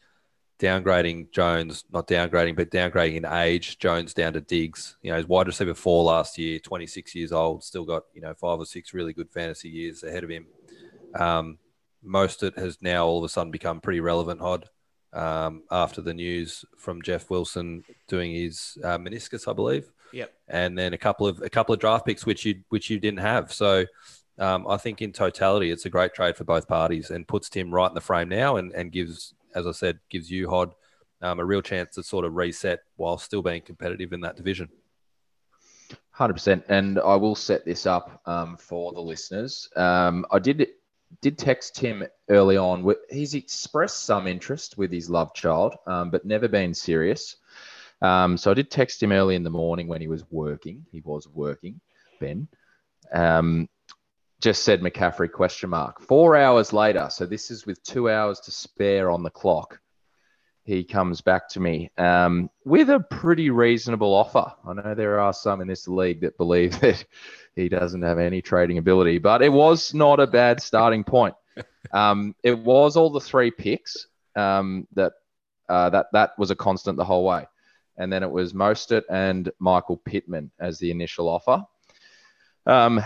[0.57, 4.95] downgrading Jones, not downgrading, but downgrading in age, Jones down to Diggs.
[5.01, 8.33] You know, he's wide receiver four last year, 26 years old, still got, you know,
[8.35, 10.47] five or six really good fantasy years ahead of him.
[11.13, 11.57] Um,
[12.07, 14.69] Mostert has now all of a sudden become pretty relevant, Hod,
[15.13, 19.91] um, after the news from Jeff Wilson doing his uh, meniscus, I believe.
[20.11, 20.33] Yep.
[20.47, 23.19] And then a couple of a couple of draft picks which you which you didn't
[23.19, 23.51] have.
[23.51, 23.85] So
[24.37, 27.73] um, I think in totality, it's a great trade for both parties and puts Tim
[27.73, 30.73] right in the frame now and, and gives as I said, gives you Hod
[31.21, 34.69] um, a real chance to sort of reset while still being competitive in that division.
[36.11, 39.67] Hundred percent, and I will set this up um, for the listeners.
[39.75, 40.67] Um, I did
[41.21, 42.93] did text him early on.
[43.09, 47.35] He's expressed some interest with his love child, um, but never been serious.
[48.01, 50.85] Um, so I did text him early in the morning when he was working.
[50.91, 51.79] He was working,
[52.19, 52.47] Ben.
[53.13, 53.69] Um,
[54.41, 56.01] just said McCaffrey question mark.
[56.01, 59.79] Four hours later, so this is with two hours to spare on the clock.
[60.65, 64.53] He comes back to me um, with a pretty reasonable offer.
[64.65, 67.03] I know there are some in this league that believe that
[67.55, 71.35] he doesn't have any trading ability, but it was not a bad starting point.
[71.91, 75.13] Um, it was all the three picks um, that
[75.69, 77.45] uh, that that was a constant the whole way,
[77.97, 81.63] and then it was Mostert and Michael Pittman as the initial offer.
[82.65, 83.03] Um,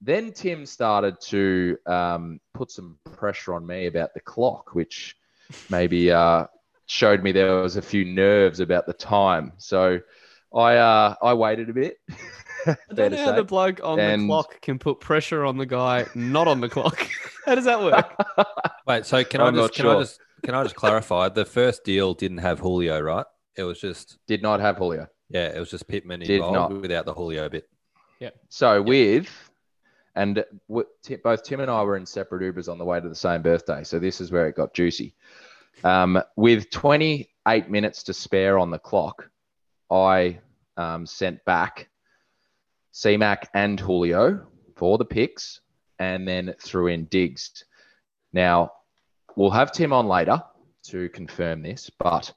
[0.00, 5.16] then Tim started to um, put some pressure on me about the clock, which
[5.70, 6.46] maybe uh,
[6.86, 9.52] showed me there was a few nerves about the time.
[9.58, 10.00] So
[10.54, 11.98] I uh, I waited a bit.
[12.66, 14.22] I don't know how the bloke on and...
[14.22, 17.08] the clock can put pressure on the guy not on the clock.
[17.46, 18.46] how does that work?
[18.86, 19.96] Wait, so can I'm I just can sure.
[19.96, 21.28] I just can I just clarify?
[21.28, 23.26] The first deal didn't have Julio, right?
[23.56, 25.08] It was just did not have Julio.
[25.28, 26.82] Yeah, it was just Pittman did involved not.
[26.82, 27.68] without the Julio bit.
[28.20, 28.30] Yeah.
[28.48, 28.86] So yep.
[28.86, 29.50] with
[30.14, 30.44] and
[31.24, 33.82] both Tim and I were in separate Ubers on the way to the same birthday.
[33.82, 35.14] So this is where it got juicy.
[35.84, 39.28] Um, with 28 minutes to spare on the clock,
[39.90, 40.40] I
[40.76, 41.88] um, sent back
[42.92, 45.60] CMAC and Julio for the picks
[45.98, 47.64] and then threw in Diggs.
[48.32, 48.72] Now,
[49.36, 50.42] we'll have Tim on later
[50.84, 52.32] to confirm this, but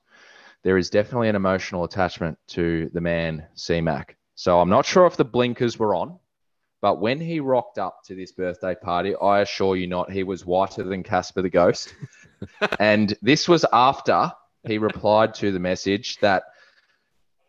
[0.64, 4.16] there is definitely an emotional attachment to the man CMAC.
[4.36, 6.20] So I'm not sure if the blinkers were on
[6.86, 10.46] but when he rocked up to this birthday party, I assure you not, he was
[10.46, 11.96] whiter than Casper the Ghost.
[12.80, 14.32] And this was after
[14.66, 16.44] he replied to the message that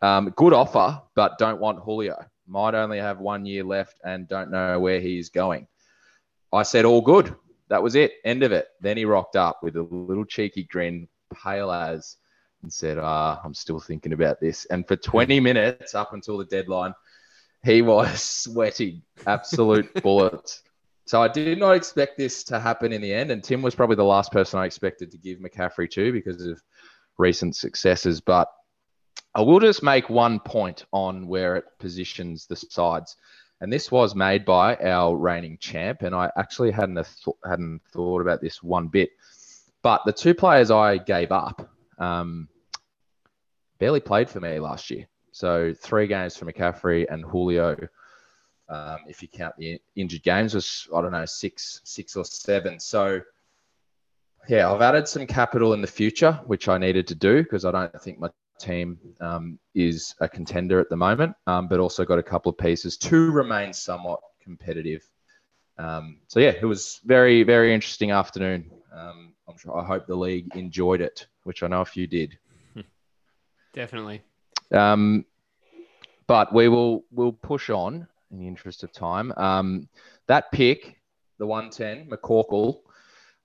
[0.01, 2.23] um, good offer, but don't want Julio.
[2.47, 5.67] Might only have one year left and don't know where he's going.
[6.53, 7.35] I said, all good.
[7.69, 8.13] That was it.
[8.23, 8.67] End of it.
[8.79, 11.07] Then he rocked up with a little cheeky grin,
[11.43, 12.17] pale as,
[12.63, 14.65] and said, ah, I'm still thinking about this.
[14.65, 16.93] And for 20 minutes up until the deadline,
[17.63, 20.63] he was sweating absolute bullets.
[21.07, 23.31] So I did not expect this to happen in the end.
[23.31, 26.61] And Tim was probably the last person I expected to give McCaffrey to because of
[27.17, 28.19] recent successes.
[28.19, 28.49] But
[29.33, 33.15] I will just make one point on where it positions the sides.
[33.61, 36.01] And this was made by our reigning champ.
[36.01, 39.11] And I actually hadn't, th- hadn't thought about this one bit.
[39.83, 42.49] But the two players I gave up um,
[43.79, 45.07] barely played for me last year.
[45.31, 47.77] So three games for McCaffrey and Julio.
[48.69, 52.79] Um, if you count the injured games, was I don't know six, six or seven.
[52.79, 53.21] So
[54.47, 57.71] yeah, I've added some capital in the future, which I needed to do because I
[57.71, 62.19] don't think my team um, is a contender at the moment, um, but also got
[62.19, 65.07] a couple of pieces to remain somewhat competitive.
[65.77, 68.71] Um, so yeah, it was very, very interesting afternoon.
[68.93, 72.37] Um, I'm sure I hope the league enjoyed it, which I know a few did.
[73.73, 74.21] Definitely.
[74.71, 75.25] Um,
[76.25, 79.31] but we will we'll push on in the interest of time.
[79.37, 79.87] Um,
[80.27, 81.01] that pick,
[81.37, 82.79] the 110, McCorkle,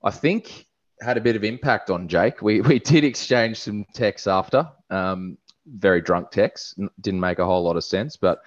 [0.02, 0.66] I think
[1.00, 2.42] had a bit of impact on Jake.
[2.42, 6.74] We, we did exchange some texts after, um, very drunk texts.
[7.00, 8.42] Didn't make a whole lot of sense, but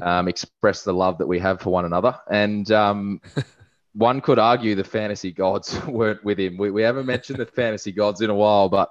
[0.00, 2.18] um, express the love that we have for one another.
[2.30, 3.20] And um,
[3.94, 6.56] one could argue the fantasy gods weren't with him.
[6.56, 8.90] We, we haven't mentioned the fantasy gods in a while, but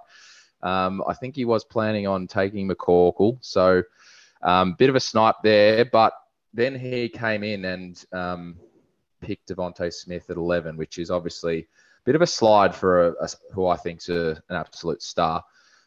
[0.64, 3.38] um, I think he was planning on taking McCorkle.
[3.42, 3.84] So,
[4.44, 6.14] um, bit of a snipe there, but
[6.54, 8.56] then he came in and um,
[9.22, 11.66] picked Devonta Smith at 11, which is obviously a
[12.06, 15.44] bit of a slide for a, a who I think's a, an absolute star,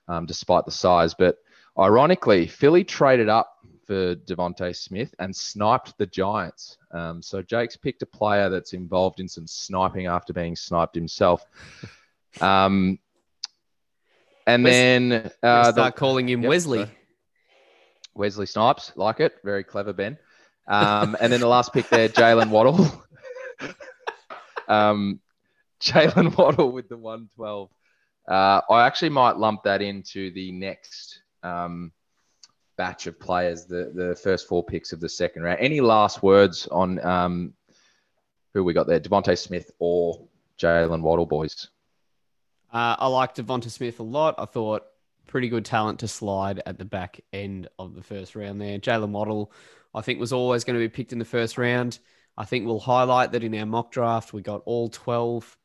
[0.08, 1.14] um, despite the size.
[1.14, 1.36] But
[1.78, 3.50] ironically, Philly traded up
[3.86, 6.78] for Devonta Smith and sniped the Giants.
[6.92, 11.44] Um, so Jake's picked a player that's involved in some sniping after being sniped himself.
[12.40, 12.98] Um,
[14.44, 16.90] and Wes- then Uh, start the, calling him Yep, Wesley.
[18.16, 19.36] Wesley Snipes, like it.
[19.44, 20.18] Very clever, Ben.
[20.66, 22.86] Um, and then the last pick there, Jalen Waddle.
[24.68, 25.20] um,
[25.80, 27.70] Jalen Waddle with the 112.
[28.26, 31.92] Uh, I actually might lump that into the next um,
[32.76, 35.58] batch of players, the, the first four picks of the second round.
[35.60, 37.52] Any last words on um,
[38.54, 39.00] who we got there?
[39.00, 40.26] Devonta Smith or
[40.58, 41.68] Jalen Waddle, boys?
[42.72, 44.34] Uh, I like Devonta Smith a lot.
[44.38, 44.84] I thought
[45.26, 48.78] pretty good talent to slide at the back end of the first round there.
[48.78, 49.52] Jalen Waddle,
[49.94, 51.98] I think, was always going to be picked in the first round.
[52.36, 55.56] I think we'll highlight that in our mock draft, we got all 12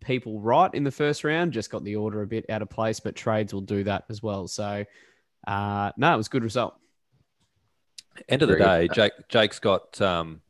[0.00, 3.00] people right in the first round, just got the order a bit out of place,
[3.00, 4.48] but trades will do that as well.
[4.48, 4.84] So,
[5.46, 6.74] uh, no, it was a good result.
[8.28, 8.88] End of the day.
[8.92, 10.42] Jake Jake's got um,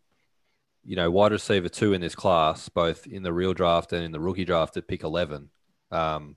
[0.84, 4.12] you know wide receiver two in this class, both in the real draft and in
[4.12, 5.50] the rookie draft at pick eleven.
[5.92, 6.36] Um,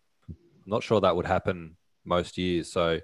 [0.66, 1.76] not sure that would happen
[2.06, 2.72] most years.
[2.72, 3.00] So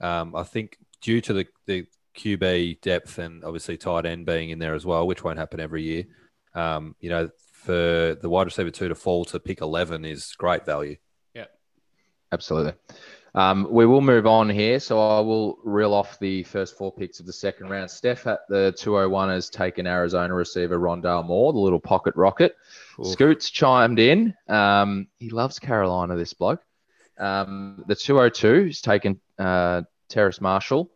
[0.00, 1.86] um, I think due to the, the
[2.16, 5.82] QB depth and obviously tight end being in there as well, which won't happen every
[5.82, 6.04] year.
[6.54, 10.64] Um, you know, for the wide receiver two to fall to pick eleven is great
[10.66, 10.96] value.
[11.34, 11.46] Yeah,
[12.32, 12.72] absolutely.
[13.34, 14.80] Um, we will move on here.
[14.80, 17.90] So I will reel off the first four picks of the second round.
[17.90, 22.56] Steph at the 201 has taken Arizona receiver Rondale Moore, the little pocket rocket.
[22.98, 23.06] Oof.
[23.06, 24.34] Scoots chimed in.
[24.48, 26.62] Um, he loves Carolina, this bloke.
[27.18, 30.90] Um, the 202 has taken uh, Terrace Marshall.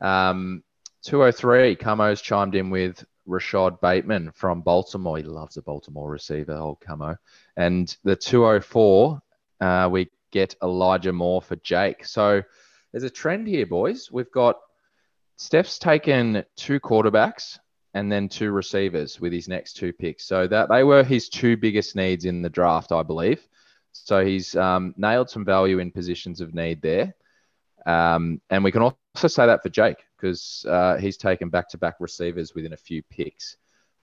[0.00, 0.62] Um,
[1.02, 5.18] 203, Camo's chimed in with Rashod Bateman from Baltimore.
[5.18, 7.16] He loves a Baltimore receiver, old Camo.
[7.56, 9.20] And the 204,
[9.60, 12.04] uh, we get Elijah Moore for Jake.
[12.04, 12.42] So
[12.92, 14.10] there's a trend here, boys.
[14.10, 14.56] We've got
[15.36, 17.58] Steph's taken two quarterbacks
[17.94, 20.24] and then two receivers with his next two picks.
[20.24, 23.46] So that they were his two biggest needs in the draft, I believe.
[23.92, 27.14] So he's um, nailed some value in positions of need there.
[27.86, 31.78] Um, and we can also say that for Jake because uh, he's taken back to
[31.78, 33.56] back receivers within a few picks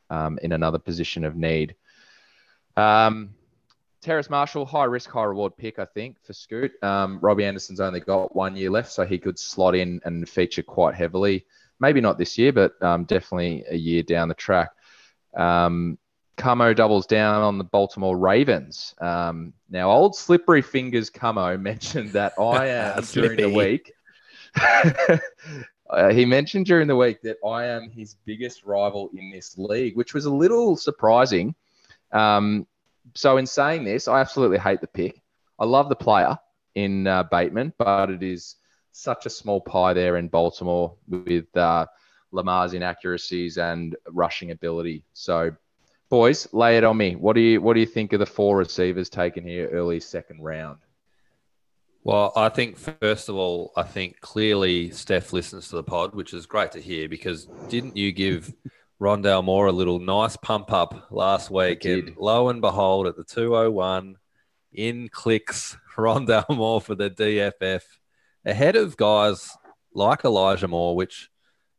[0.10, 1.76] um, in another position of need.
[2.78, 3.36] Um,
[4.02, 6.72] Terrace Marshall, high risk, high reward pick, I think, for Scoot.
[6.84, 10.64] Um, Robbie Anderson's only got one year left, so he could slot in and feature
[10.64, 11.46] quite heavily.
[11.80, 14.72] Maybe not this year, but um, definitely a year down the track.
[15.36, 15.98] Um,
[16.38, 18.96] Camo doubles down on the Baltimore Ravens.
[19.00, 22.68] Um, now, old slippery fingers Camo mentioned that I
[22.98, 23.92] am during the week.
[25.90, 29.96] Uh, he mentioned during the week that I am his biggest rival in this league,
[29.96, 31.54] which was a little surprising.
[32.12, 32.66] Um,
[33.14, 35.22] so, in saying this, I absolutely hate the pick.
[35.60, 36.36] I love the player
[36.74, 38.56] in uh, Bateman, but it is
[38.92, 41.86] such a small pie there in Baltimore with uh,
[42.32, 45.04] Lamar's inaccuracies and rushing ability.
[45.14, 45.52] So,
[46.14, 47.16] boys, lay it on me.
[47.16, 50.44] What do you what do you think of the four receivers taken here early second
[50.44, 50.78] round?
[52.04, 56.36] Well, I think first of all, I think clearly Steph listens to the pod, which
[56.36, 58.54] is great to hear because didn't you give
[59.02, 61.84] Rondale Moore a little nice pump up last week?
[61.86, 64.16] And lo and behold, at the 201,
[64.72, 67.82] in clicks Rondale Moore for the DFF
[68.46, 69.58] ahead of guys
[69.96, 71.32] like Elijah Moore, which,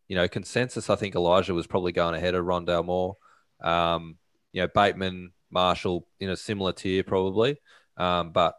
[0.09, 3.17] you know, consensus, I think Elijah was probably going ahead of Rondale Moore.
[3.63, 4.17] Um,
[4.55, 7.59] you know, Bateman, Marshall in a similar tier probably.
[7.97, 8.55] Um, but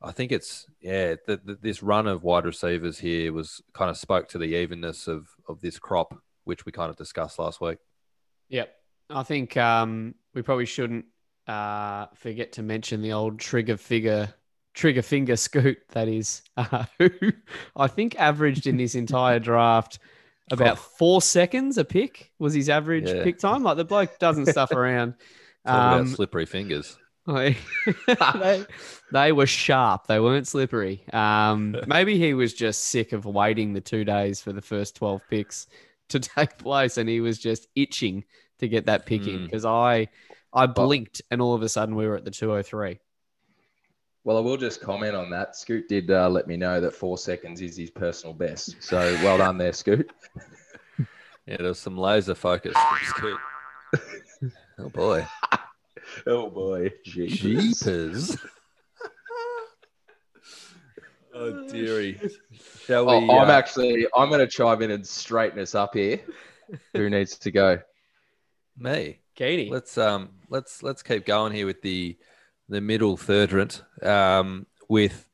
[0.00, 1.16] I think it's yeah.
[1.26, 5.08] The, the, this run of wide receivers here was kind of spoke to the evenness
[5.08, 7.78] of of this crop, which we kind of discussed last week.
[8.48, 8.72] Yep.
[9.10, 11.04] I think um, we probably shouldn't
[11.46, 14.32] uh, forget to mention the old trigger figure,
[14.74, 15.78] trigger finger scoot.
[15.90, 17.10] That is, uh, who
[17.76, 19.98] I think averaged in this entire draft
[20.50, 23.22] about four seconds a pick was his average Yeah.
[23.24, 23.62] pick time.
[23.62, 25.12] Like the bloke doesn't stuff around.
[25.66, 26.96] Talk about Um, slippery fingers.
[27.26, 27.56] They,
[29.12, 30.06] they were sharp.
[30.06, 31.04] They weren't slippery.
[31.12, 35.22] Um, maybe he was just sick of waiting the two days for the first 12
[35.30, 35.66] picks
[36.08, 38.24] to take place and he was just itching
[38.58, 39.44] to get that pick in Hmm.
[39.44, 40.08] because I
[40.52, 42.98] I blinked and all of a sudden we were at the 203.
[44.24, 45.56] Well, I will just comment on that.
[45.56, 48.76] Scoot did uh, let me know that four seconds is his personal best.
[48.82, 50.10] So well done there, Scoot.
[51.46, 52.74] Yeah, there was some laser focus.
[52.74, 54.52] from Scoot.
[54.78, 55.26] oh boy,
[56.26, 57.80] Oh boy, jeepers.
[57.80, 58.36] jeepers!
[61.34, 62.20] oh dearie.
[62.84, 63.30] Shall Oh, we?
[63.30, 66.20] I'm uh, actually I'm going to chime in and straighten us up here.
[66.94, 67.80] Who needs to go?
[68.76, 69.18] me.
[69.34, 69.70] Katie.
[69.70, 72.16] Let's um let's let's keep going here with the
[72.70, 75.28] the middle thirdrant um with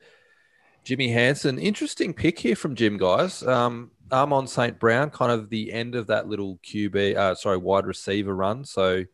[0.86, 1.58] Jimmy Hansen.
[1.58, 3.42] Interesting pick here from Jim, guys.
[3.42, 4.78] Um, Amon-Ra St.
[4.78, 8.64] Brown, kind of the end of that little QB, uh, sorry, wide receiver run.
[8.64, 9.04] So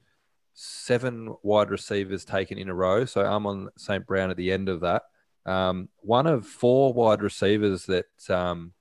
[0.53, 3.07] seven wide receivers taken in a row.
[3.07, 4.07] So Amon-Ra St.
[4.07, 5.05] Brown at the end of that.
[5.47, 8.75] Um, one of four wide receivers that um,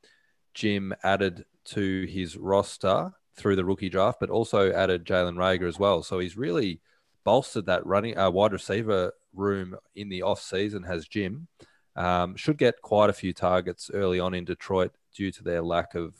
[0.53, 5.79] Jim added to his roster through the rookie draft, but also added Jalen Reagor as
[5.79, 6.03] well.
[6.03, 6.81] So he's really
[7.23, 10.83] bolstered that running uh, wide receiver room in the off season.
[10.83, 11.47] Has Jim
[11.95, 15.93] um, should get quite a few targets early on in Detroit due to their lack
[15.95, 16.15] of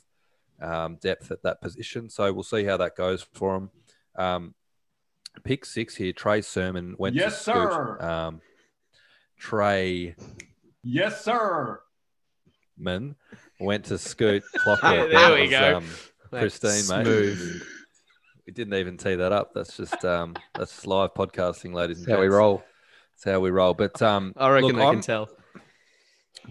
[0.62, 2.10] um, depth at that position.
[2.10, 3.70] So we'll see how that goes for him.
[4.16, 4.54] Um,
[5.44, 7.72] pick six here, Trey Sermon went Yes, to Scoot.
[7.74, 8.02] sir.
[8.02, 8.42] Um,
[9.38, 10.16] Trey
[10.84, 11.82] Yes, sir.
[12.78, 13.16] Man
[13.60, 14.44] went to Scoot.
[14.58, 14.82] Clockwork.
[15.12, 15.78] There That we was, go.
[15.78, 15.86] Um,
[16.32, 17.06] That's pristine, mate.
[17.06, 17.64] smooth.
[18.52, 19.54] We didn't even tee that up.
[19.54, 22.62] That's just um, that's just live podcasting, ladies and That's how we roll.
[23.14, 23.74] That's how we roll.
[23.74, 25.30] But um, I reckon look, they I'm- can tell.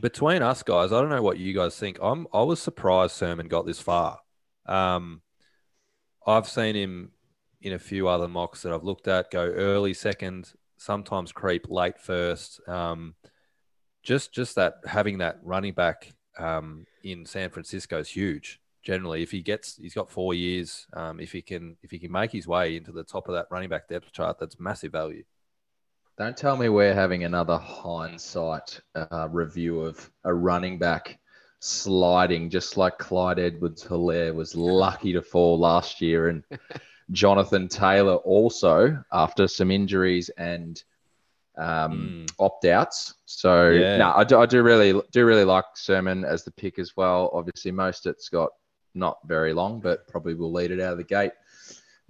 [0.01, 1.99] between us guys, I don't know what you guys think.
[2.01, 4.19] I'm I was surprised Sermon got this far.
[4.65, 5.21] Um,
[6.27, 7.11] I've seen him
[7.61, 12.01] in a few other mocks that I've looked at go early second, sometimes creep late
[12.01, 12.67] first.
[12.67, 13.15] Um,
[14.03, 18.59] just just that having that running back um, in San Francisco is huge.
[18.83, 20.87] Generally, if he gets, he's got four years.
[20.95, 23.47] Um, if he can, if he can make his way into the top of that
[23.51, 25.25] running back depth chart, that's massive value.
[26.16, 31.19] Don't tell me we're having another hindsight uh, review of a running back
[31.61, 36.29] sliding, just like Clyde Edwards-Helaire was lucky to fall last year.
[36.29, 36.45] And
[37.12, 40.83] Jonathan Taylor also, after some injuries and
[41.59, 43.14] um, opt outs.
[43.27, 43.99] So, Yeah.
[43.99, 47.31] no, I do, I do really do really like Sermon as the pick as well.
[47.33, 48.51] Obviously, most it's got
[48.94, 51.33] not very long, but probably will lead it out of the gate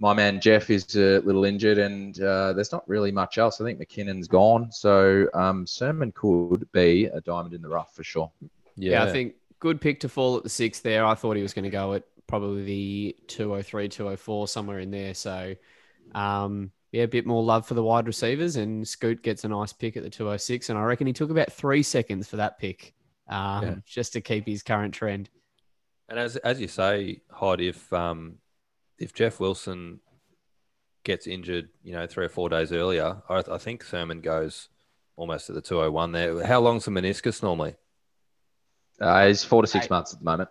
[0.01, 3.61] my man Jeff is a little injured, and uh, there's not really much else.
[3.61, 8.03] I think McKinnon's gone, so um, Sermon could be a diamond in the rough for
[8.03, 8.31] sure.
[8.75, 9.03] Yeah.
[9.03, 11.05] I think good pick to fall at the sixth there.
[11.05, 15.13] I thought he was going to go at probably the 203, 204, somewhere in there.
[15.13, 15.53] So,
[16.15, 19.71] um, yeah, a bit more love for the wide receivers, and Scoot gets a nice
[19.71, 20.69] pick at the 206.
[20.69, 22.95] And I reckon he took about three seconds for that pick
[23.29, 23.75] um, Yeah.
[23.85, 25.29] just to keep his current trend.
[26.11, 28.39] And as as you say, Hod, if um
[28.99, 30.01] if Jeff Wilson
[31.05, 34.67] gets injured, you know, three or four days earlier, I, I think Sermon goes
[35.15, 36.45] almost at the two hundred one there.
[36.45, 37.75] How long's the meniscus normally?
[38.99, 39.89] Uh, he's four to six Eight.
[39.89, 40.49] months at the moment.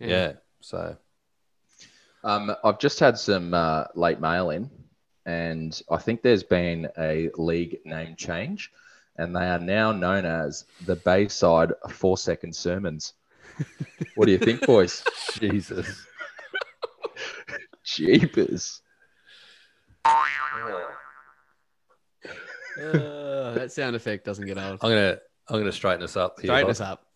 [0.00, 0.32] Yeah.
[0.60, 0.96] So
[2.24, 4.70] Um, I've just had some uh, late mail in,
[5.26, 8.72] and I think there's been a league name change,
[9.18, 13.12] and they are now known as the Bayside Four Second Sermons.
[14.14, 15.04] What do you think, boys?
[15.38, 16.06] Jesus.
[17.84, 18.80] Jeepers.
[20.04, 20.82] Uh,
[23.52, 24.78] that sound effect doesn't get old.
[24.82, 26.48] I'm gonna I'm gonna straighten us up here.
[26.48, 26.70] Straighten Hod.
[26.70, 27.06] us up.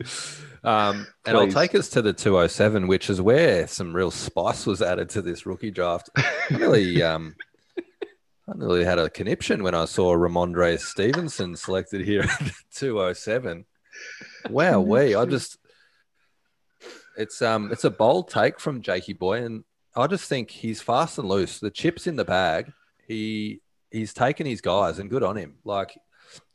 [0.64, 4.82] Um, and I'll take us to the 207, which is where some real spice was
[4.82, 6.10] added to this rookie draft.
[6.16, 7.36] I really, um,
[7.78, 13.64] I really had a conniption when I saw Rhamondre Stevenson selected here at the 207.
[14.48, 15.58] Wow, we I just
[17.16, 19.64] it's um it's a bold take from Jakey Boy, and
[19.96, 21.58] I just think he's fast and loose.
[21.58, 22.72] The chips in the bag.
[23.06, 25.56] He he's taken his guys, and good on him.
[25.64, 25.98] Like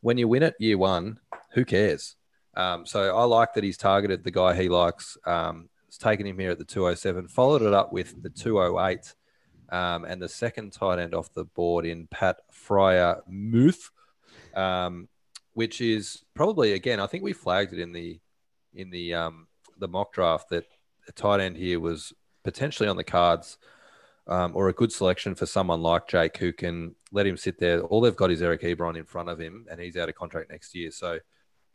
[0.02, 1.20] when you win it year one,
[1.52, 2.16] who cares?
[2.56, 5.18] Um, so I like that he's targeted the guy he likes.
[5.26, 9.14] Um, it's taken him here at the 207, followed it up with the 208,
[9.72, 13.89] um, and the second tight end off the board in Pat Freiermuth.
[14.56, 15.08] Um,
[15.54, 18.20] which is probably again, I think we flagged it in the
[18.74, 19.47] in the um,
[19.78, 20.66] the mock draft that
[21.08, 23.58] a tight end here was potentially on the cards.
[24.26, 27.82] Um, or a good selection for someone like Jake who can let him sit there.
[27.82, 30.49] All they've got is Eric Ebron in front of him, and he's out of contract
[30.49, 30.91] next year.
[30.91, 31.20] So,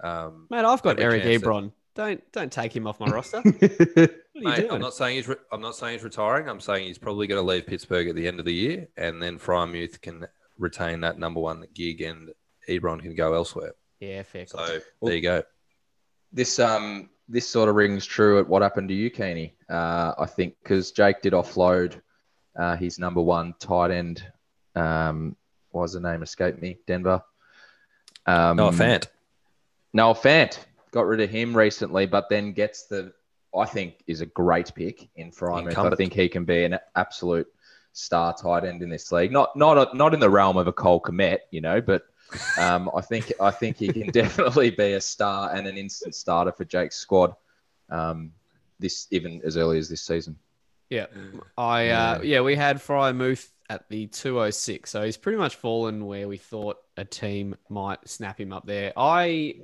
[0.02, 1.72] um, Mate, I've got Eric chance at- Ebron.
[1.94, 3.42] Don't don't take him off my roster.
[4.32, 4.72] What are you Mate.
[4.72, 6.48] I'm not saying he's re- I'm not saying he's retiring.
[6.48, 9.20] I'm saying he's probably going to leave Pittsburgh at the end of the year, and
[9.20, 10.26] then Freiermuth can
[10.58, 12.30] retain that number one gig, and
[12.68, 13.72] Ebron can go elsewhere.
[14.00, 14.46] yeah, fair.
[14.46, 14.66] call.
[14.66, 15.42] So there you go.
[16.32, 19.54] This um this sort of rings true at what happened to you, Keeney.
[19.68, 22.00] Uh, I think because Jake did offload
[22.58, 24.24] uh, his number one tight end.
[24.74, 25.36] Um,
[25.70, 26.22] what was the name?
[26.22, 26.78] Escape me.
[26.86, 27.22] Denver.
[28.26, 29.06] Um, No, Fant.
[29.92, 30.58] Noah Fant
[30.90, 33.12] got rid of him recently, but then gets the
[33.56, 35.92] I think is a great pick in Freiermuth.
[35.92, 37.48] I think he can be an absolute
[37.92, 39.32] star tight end in this league.
[39.32, 42.02] Not not not in the realm of a Cole Kmet, you know, but
[42.58, 46.52] um, I think I think he can definitely be a star and an instant starter
[46.52, 47.34] for Jake's squad.
[47.90, 48.32] Um,
[48.78, 50.36] this even as early as this season.
[50.90, 51.06] Yeah,
[51.56, 56.26] I uh, yeah, we had Freiermuth at the 206, so he's pretty much fallen where
[56.26, 58.94] we thought a team might snap him up there.
[58.96, 59.56] I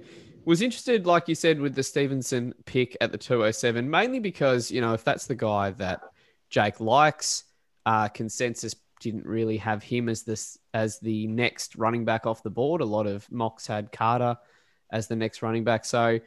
[0.45, 4.81] was interested, like you said, with the Stevenson pick at the 207, mainly because you
[4.81, 6.03] know if that's the guy that
[6.51, 7.45] Jake likes,
[7.87, 8.75] uh, consensus
[9.05, 12.81] didn't really have him as this as the next running back off the board.
[12.81, 14.37] A lot of mocks had Carter
[14.91, 16.21] as the next running back, so.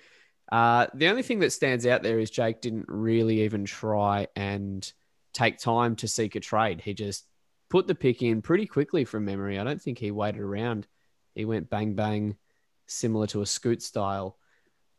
[0.49, 4.89] Uh, the only thing that stands out there is Jake didn't really even try and
[5.33, 6.79] take time to seek a trade.
[6.79, 7.25] He just
[7.69, 9.59] put the pick in pretty quickly from memory.
[9.59, 10.87] I don't think he waited around.
[11.35, 12.37] He went bang bang,
[12.85, 14.37] similar to a scoot style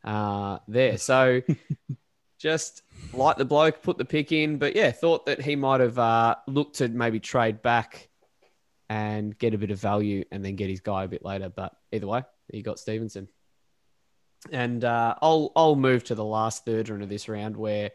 [0.05, 0.99] uh, there.
[0.99, 1.41] So
[2.39, 2.82] just
[3.12, 4.59] like the bloke, put the pick in.
[4.59, 8.09] But yeah, thought that he might have uh, looked to maybe trade back
[8.89, 11.49] and get a bit of value and then get his guy a bit later.
[11.49, 13.28] But either way, he got Stevenson.
[14.53, 17.91] And uh, I'll I'll move to the last third round of this round where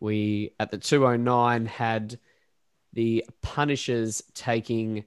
[0.00, 2.18] we at the 209 had
[2.92, 5.04] the Punishers taking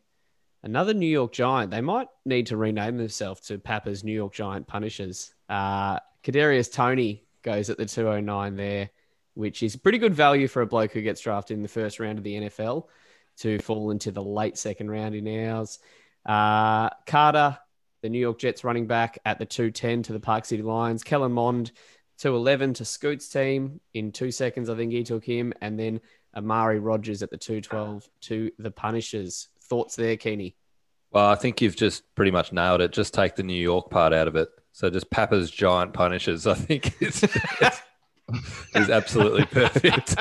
[0.64, 1.70] another New York Giant.
[1.70, 5.36] They might need to rename themselves to Papa's New York Giant Punishers.
[5.48, 8.90] Uh, Kadarius Toney goes at the 209 there,
[9.36, 12.18] which is pretty good value for a bloke who gets drafted in the first round
[12.18, 12.88] of the NFL
[13.38, 15.80] to fall into the late second round in ours.
[16.26, 17.58] Uh, Carter,
[18.02, 21.04] the New York Jets running back at the 210 to the Park City Lions.
[21.04, 21.72] Kellen Mond,
[22.18, 23.80] 211 to Scoot's team.
[23.94, 25.54] In two seconds, I think he took him.
[25.62, 26.02] And then
[26.36, 29.50] Amari Rodgers at the 212 to the Punishers.
[29.62, 30.56] Thoughts there, Keeney?
[31.16, 32.92] Well, I think you've just pretty much nailed it.
[32.92, 34.50] Just take the New York part out of it.
[34.74, 36.46] So just Papa's giant punishes.
[36.46, 37.24] I think is
[38.76, 40.16] is absolutely perfect.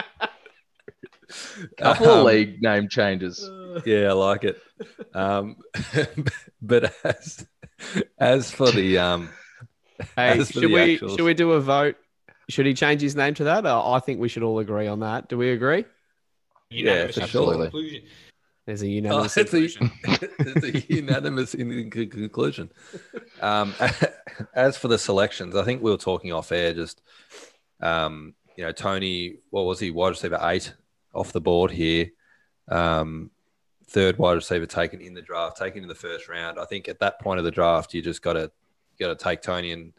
[1.79, 3.51] Couple of Um, league name changes.
[3.85, 4.63] Yeah, I like it.
[5.15, 5.57] Um,
[6.63, 7.45] but as
[8.17, 9.31] as for the um,
[10.17, 11.97] Hey, for should the we actuals- should we do a vote?
[12.51, 13.67] Should he change his name to that?
[13.67, 15.29] Uh, I think we should all agree on that.
[15.29, 15.87] Do we agree?
[16.71, 17.55] Yeah, for sure.
[17.55, 18.03] conclusion.
[18.67, 19.37] There's a Oh, unanimous.
[19.37, 19.93] it's, a, conclusion.
[20.39, 22.71] it's a unanimous in in conclusion.
[23.43, 23.75] Um,
[24.55, 26.73] as for the selections, I think we were talking off air.
[26.73, 27.03] Just
[27.81, 29.91] um, you know, Toney, what was he?
[29.91, 30.73] Wide receiver eight
[31.13, 32.09] off the board here.
[32.69, 33.31] Um,
[33.87, 36.59] third wide receiver taken in the draft, taken in the first round.
[36.59, 38.51] I think at that point of the draft, you just got to
[38.99, 39.93] got to take Toney and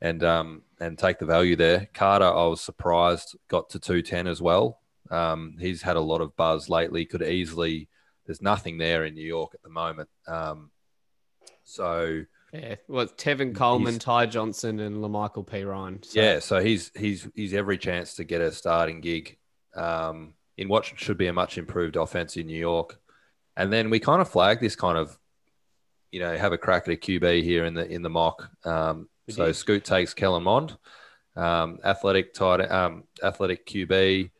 [0.00, 1.88] and um, and take the value there.
[1.94, 4.80] Carter, I was surprised, got to two ten as well.
[5.10, 7.04] Um, he's had a lot of buzz lately.
[7.04, 7.88] Could easily.
[8.26, 10.08] There's nothing there in New York at the moment.
[10.26, 10.70] Um,
[11.64, 16.04] so Yeah, well, Tevin Coleman, Ty Johnson, and La'Mical Perine.
[16.04, 19.36] So, yeah, so he's he's he's every chance to get a starting gig
[19.74, 22.98] um, in what should be a much improved offense in New York.
[23.56, 25.18] And then we kind of flag this kind of,
[26.12, 28.48] you know, have a crack at a QB here in the in the mock.
[28.64, 29.52] Um, so.
[29.52, 30.76] Scoot takes Kellen Mond,
[31.34, 34.30] um, athletic tight, um, athletic QB.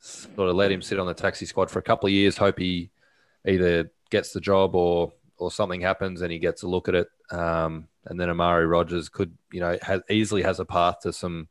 [0.00, 2.36] Sort of let him sit on the taxi squad for a couple of years.
[2.36, 2.90] Hope he
[3.46, 7.08] either gets the job or or something happens and he gets a look at it.
[7.30, 9.78] Um, and then Amari Rodgers could, you know,
[10.08, 11.48] easily has a path to some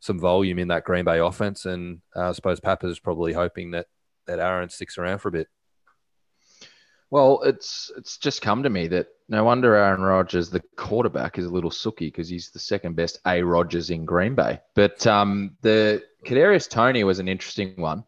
[0.00, 1.66] some volume in that Green Bay offense.
[1.66, 3.86] And uh, I suppose Papa's probably hoping that
[4.26, 5.48] that Aaron sticks around for a bit.
[7.10, 11.46] Well, it's it's just come to me that no wonder Aaron Rodgers, the quarterback, is
[11.46, 14.60] a little sooky because he's the second best A Rodgers in Green Bay.
[14.74, 18.04] But um, the Kadarius Toney was an interesting one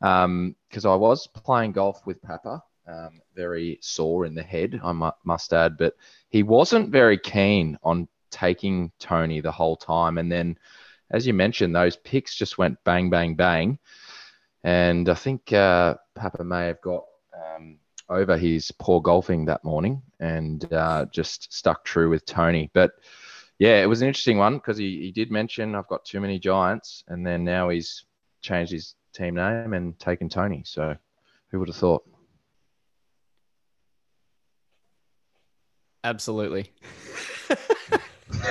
[0.00, 5.10] because I was playing golf with Papa, um, very sore in the head, I mu-
[5.24, 5.94] must add, but
[6.28, 10.18] he wasn't very keen on taking Toney the whole time.
[10.18, 10.58] And then,
[11.10, 13.78] as you mentioned, those picks just went bang, bang, bang.
[14.64, 17.78] And I think uh, Papa may have got um,
[18.08, 22.70] over his poor golfing that morning and uh, just stuck true with Toney.
[22.74, 22.92] But
[23.58, 26.38] yeah, it was an interesting one because he, he did mention I've got too many
[26.38, 28.04] Giants, and then now he's
[28.42, 30.62] changed his team name and taken Toney.
[30.66, 30.94] So
[31.50, 32.04] who would have thought?
[36.02, 36.70] Absolutely.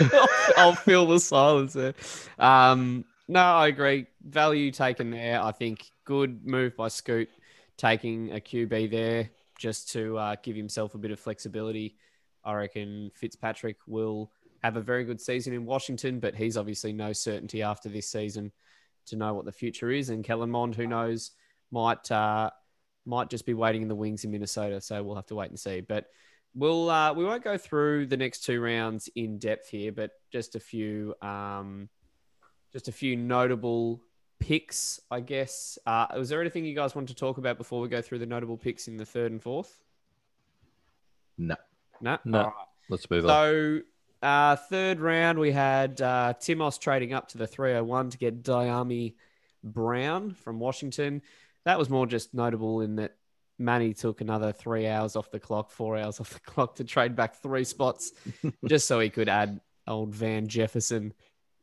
[0.02, 0.28] I'll,
[0.58, 1.94] I'll fill the silence there.
[2.40, 4.08] Um, no, I agree.
[4.24, 5.42] Value taken there.
[5.42, 7.30] I think good move by Scoot
[7.78, 9.30] taking a QB there
[9.60, 11.96] just to uh, give himself a bit of flexibility.
[12.44, 14.32] I reckon Fitzpatrick will
[14.64, 18.52] have a very good season in Washington, but he's obviously no certainty after this season
[19.08, 20.10] to know what the future is.
[20.10, 21.32] And Kellen Mond, who knows,
[21.72, 22.50] might uh,
[23.06, 24.80] might just be waiting in the wings in Minnesota.
[24.80, 25.82] So we'll have to wait and see.
[25.82, 26.06] But
[26.56, 30.56] we'll uh, we won't go through the next two rounds in depth here, but just
[30.56, 31.90] a few um,
[32.72, 34.02] just a few notable
[34.40, 35.78] picks, I guess.
[35.86, 38.26] Uh, was there anything you guys want to talk about before we go through the
[38.26, 39.82] notable picks in the third and fourth?
[41.38, 41.56] No.
[42.00, 42.18] No.
[42.24, 42.38] No.
[42.38, 42.54] All right.
[42.90, 43.30] Let's move on.
[43.30, 43.80] So,
[44.24, 49.16] uh, third round, we had uh, Timos trading up to the 301 to get Dyami
[49.64, 51.22] Brown from Washington.
[51.66, 53.16] That was more just notable in that
[53.60, 57.16] Manny took another three hours off the clock, four hours off the clock to trade
[57.16, 58.14] back three spots
[58.68, 61.14] just so he could add old Van Jefferson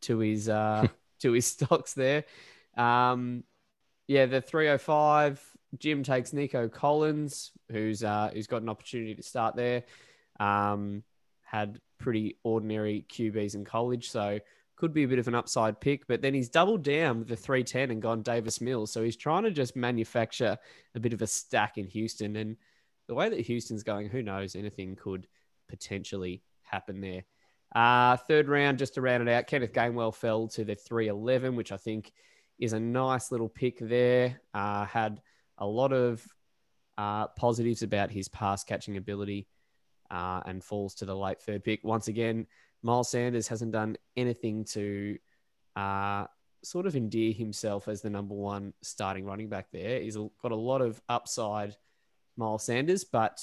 [0.02, 0.86] to his uh,
[1.20, 2.24] to his stocks there.
[2.76, 3.44] Um,
[4.06, 5.42] yeah, the 305.
[5.78, 9.84] Jim takes Nico Collins, who's uh, who's got an opportunity to start there.
[10.38, 11.04] Um,
[11.42, 14.40] had pretty ordinary QBs in college, so
[14.76, 16.06] could be a bit of an upside pick.
[16.06, 18.90] But then he's doubled down with the 310 and gone Davis Mills.
[18.90, 20.56] So he's trying to just manufacture
[20.94, 22.34] a bit of a stack in Houston.
[22.36, 22.56] And
[23.06, 25.26] the way that Houston's going, who knows, anything could
[25.68, 27.24] potentially happen there.
[27.74, 31.72] Uh, third round, just to round it out, Kenneth Gainwell fell to the 311, which
[31.72, 32.10] I think
[32.58, 34.40] is a nice little pick there.
[34.54, 35.20] Uh, had
[35.58, 36.26] a lot of
[36.96, 39.46] uh, positives about his pass catching ability
[40.10, 41.84] uh, and falls to the late third pick.
[41.84, 42.46] Once again,
[42.82, 45.18] Miles Sanders hasn't done anything to
[45.76, 46.24] uh,
[46.62, 50.00] sort of endear himself as the number one starting running back there.
[50.00, 51.76] He's got a lot of upside,
[52.36, 53.40] Miles Sanders, but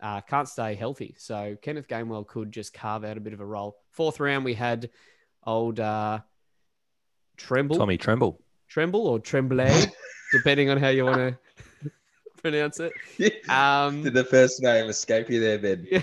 [0.00, 1.14] uh, can't stay healthy.
[1.18, 3.76] So Kenneth Gainwell could just carve out a bit of a role.
[3.90, 4.90] Fourth round, we had
[5.46, 6.20] old uh,
[7.36, 7.76] Tremble.
[7.76, 8.40] Tommy Tremble.
[8.68, 9.86] Tremble or Tremblay,
[10.32, 11.38] depending on how you want to
[12.50, 12.92] pronounce it.
[13.48, 15.86] Um, Did the first name escape you there, Ben?
[15.90, 16.02] Yeah.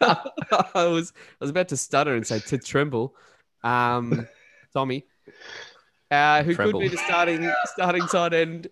[0.00, 3.14] I was I was about to stutter and say to tremble.
[3.62, 4.26] Um,
[4.74, 5.04] Tommy,
[6.10, 6.80] uh, who Tremble.
[6.80, 8.68] could be the starting starting tight end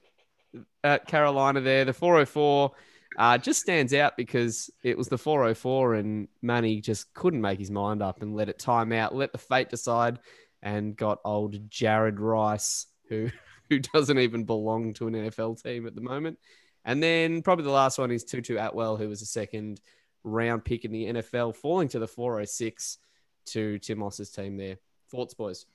[0.85, 1.85] at Carolina there.
[1.85, 2.71] The 404
[3.19, 7.71] uh, just stands out because it was the 404 and Manny just couldn't make his
[7.71, 10.19] mind up and let it time out, let the fate decide,
[10.63, 13.29] and got old Jared Rice, who
[13.69, 16.39] who doesn't even belong to an NFL team at the moment.
[16.87, 19.81] And then probably the last one is Tutu Atwell, who was a second
[20.23, 22.99] round pick in the NFL, falling to the 406
[23.47, 24.79] to Tim Moss's team there.
[25.11, 25.67] Thoughts, boys?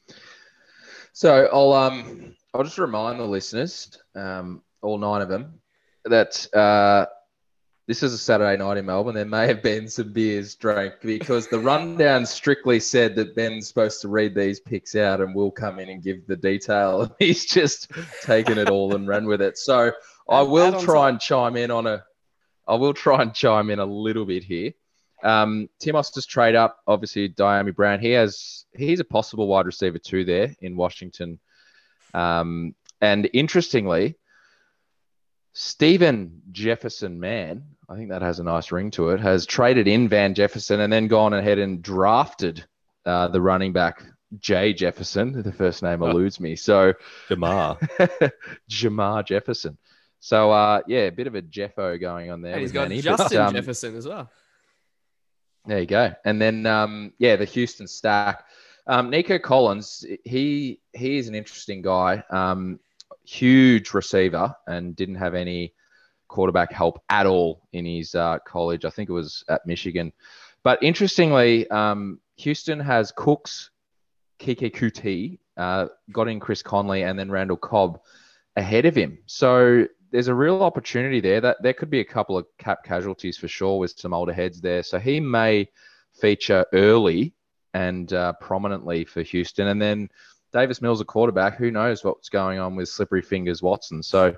[1.13, 5.59] So I'll um I'll just remind the listeners, um, all nine of them,
[6.05, 7.05] that uh,
[7.87, 9.15] this is a Saturday night in Melbourne.
[9.15, 14.01] There may have been some beers drank because the rundown strictly said that Ben's supposed
[14.01, 17.13] to read these picks out and we'll come in and give the detail.
[17.19, 17.91] He's just
[18.23, 19.57] taken it all and ran with it.
[19.57, 19.91] So
[20.29, 22.03] I will try and chime in on a
[22.67, 24.73] I will try and chime in a little bit here.
[25.23, 26.77] Um, Timos just trade up.
[26.87, 27.99] Obviously, Dyami Brown.
[27.99, 31.39] He has he's a possible wide receiver too there in Washington.
[32.13, 34.15] Um, and interestingly,
[35.53, 40.07] Stephen Jefferson Man, I think that has a nice ring to it, has traded in
[40.07, 42.65] Van Jefferson and then gone ahead and drafted
[43.05, 44.03] uh, the running back
[44.39, 45.41] Jay Jefferson.
[45.43, 46.09] The first name Oh.
[46.09, 46.55] eludes me.
[46.55, 46.93] So
[47.29, 47.77] Jamar.
[48.69, 49.77] Jamar Jefferson.
[50.21, 52.53] So uh, yeah, a bit of a Jeffo going on there.
[52.53, 54.29] And he's got Manny, but, Justin um, Jefferson as well.
[55.65, 56.13] There you go.
[56.23, 58.45] And then um, yeah, the Houston stack.
[58.87, 62.23] Um, Nico Collins, he he is an interesting guy.
[62.29, 62.79] Um,
[63.25, 65.73] huge receiver and didn't have any
[66.27, 68.85] quarterback help at all in his uh, college.
[68.85, 70.13] I think it was at Michigan.
[70.63, 73.71] But interestingly, um, Houston has Cooks,
[74.39, 77.99] Keke Coutee, uh, got in Chris Conley, and then Randall Cobb
[78.55, 79.17] ahead of him.
[79.25, 81.41] So there's a real opportunity there.
[81.41, 84.61] That there could be a couple of cap casualties for sure with some older heads
[84.61, 84.83] there.
[84.83, 85.69] So he may
[86.13, 87.33] feature early
[87.73, 90.09] and uh, prominently for Houston, and then
[90.51, 91.57] Davis Mills, a quarterback.
[91.57, 94.03] Who knows what's going on with slippery fingers Watson?
[94.03, 94.35] So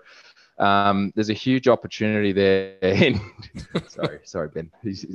[0.60, 2.78] um, there's a huge opportunity there.
[2.82, 3.20] In,
[3.88, 4.72] sorry, sorry, Ben.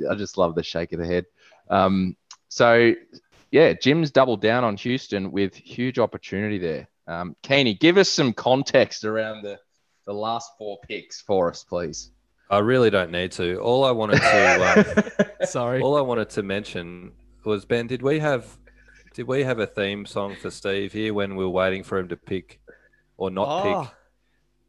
[0.09, 1.25] I just love the shake of the head.
[1.69, 2.17] Um,
[2.49, 2.93] so
[3.51, 6.87] yeah, Jim's doubled down on Houston with huge opportunity there.
[7.07, 9.59] Um, Keeney, give us some context around the
[10.09, 12.09] the last four picks for us, please.
[12.49, 13.57] I really don't need to.
[13.59, 15.81] All I wanted to, um, Sorry.
[15.81, 17.11] all I wanted to mention
[17.45, 17.85] was Ben.
[17.85, 18.57] Did we have,
[19.13, 22.07] did we have a theme song for Steve here when we were waiting for him
[22.07, 22.59] to pick,
[23.17, 23.91] or not Oh, pick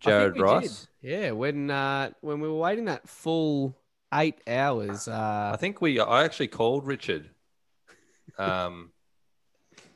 [0.01, 0.87] Jared Rice?
[1.03, 1.11] did.
[1.11, 3.75] Yeah, when uh, when we were waiting that full
[4.13, 5.09] eight hours.
[5.09, 5.99] Uh, I think we.
[6.01, 7.31] I actually called Richard.
[8.39, 8.91] Um,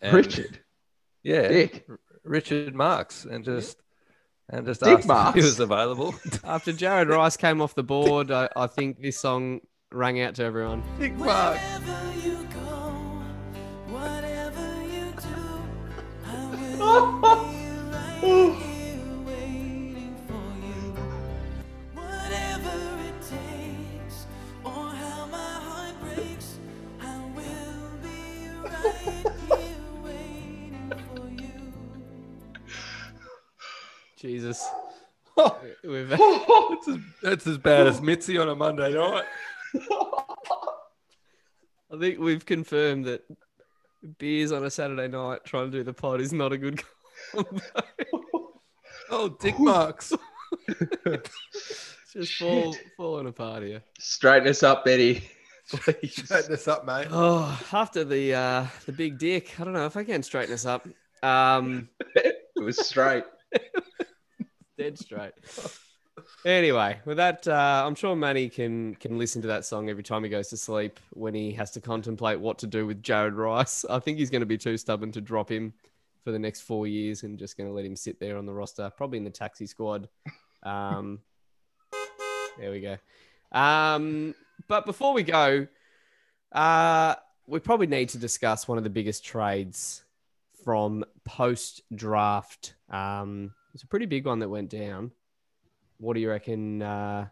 [0.00, 0.58] and- Richard.
[1.22, 1.86] Yeah, Dick.
[2.22, 3.76] Richard Marx, and just
[4.50, 6.14] and just Dick asked if he was available.
[6.44, 10.44] after Jared Rice came off the board, I, I think this song rang out to
[10.44, 10.82] everyone.
[10.98, 11.60] Dick Marks.
[34.24, 34.66] Jesus.
[35.84, 39.24] We've, That's as, that's as bad as Mitzi on a Monday night.
[41.92, 43.22] I think we've confirmed that
[44.18, 46.82] beers on a Saturday night trying to do the pod is not a good
[47.32, 47.60] combo.
[49.10, 50.12] Oh, Dick Marks.
[52.12, 53.82] just fall, falling apart here.
[53.98, 55.28] Straighten us up, Betty.
[55.66, 57.08] Straighten this up, mate.
[57.10, 60.64] Oh, after the uh, the big dick, I don't know if I can straighten us
[60.64, 60.88] up.
[61.22, 63.24] Um, It was straight.
[64.76, 65.32] Dead straight.
[66.46, 70.22] Anyway, with that, uh, I'm sure Manny can can listen to that song every time
[70.22, 73.84] he goes to sleep when he has to contemplate what to do with Jared Rice.
[73.90, 75.72] I think he's going to be too stubborn to drop him
[76.22, 78.52] for the next four years and just going to let him sit there on the
[78.52, 80.08] roster, probably in the taxi squad.
[80.62, 81.20] Um,
[82.58, 82.96] there we go.
[83.52, 84.34] Um,
[84.68, 85.66] but before we go,
[86.52, 87.16] uh,
[87.46, 90.02] we probably need to discuss one of the biggest trades
[90.64, 92.74] from post draft.
[92.88, 95.10] Um, it's a pretty big one that went down.
[95.98, 96.80] What do you reckon?
[96.82, 97.26] Uh,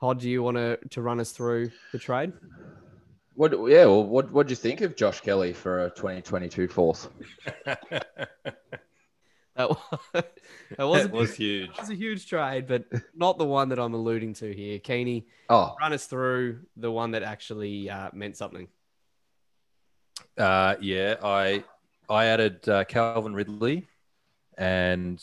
[0.00, 2.32] Hod, do you want to to run us through the trade?
[3.34, 3.52] What?
[3.52, 3.86] Yeah.
[3.86, 7.08] Well, what what do you think of Josh Kelley for a 2022 fourth?
[9.54, 9.78] That was,
[10.14, 11.68] that was, a, That was huge.
[11.72, 14.78] it was a huge trade, but not the one that I'm alluding to here.
[14.78, 18.68] Keeney, Oh, run us through the one that actually uh, meant something.
[20.38, 21.64] Uh, yeah, I
[22.08, 23.86] I added uh, Calvin Ridley
[24.58, 25.22] and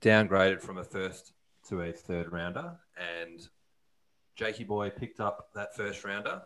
[0.00, 1.32] downgraded from a first
[1.68, 3.48] to a third rounder, and
[4.34, 6.42] Jakey Boy picked up that first rounder,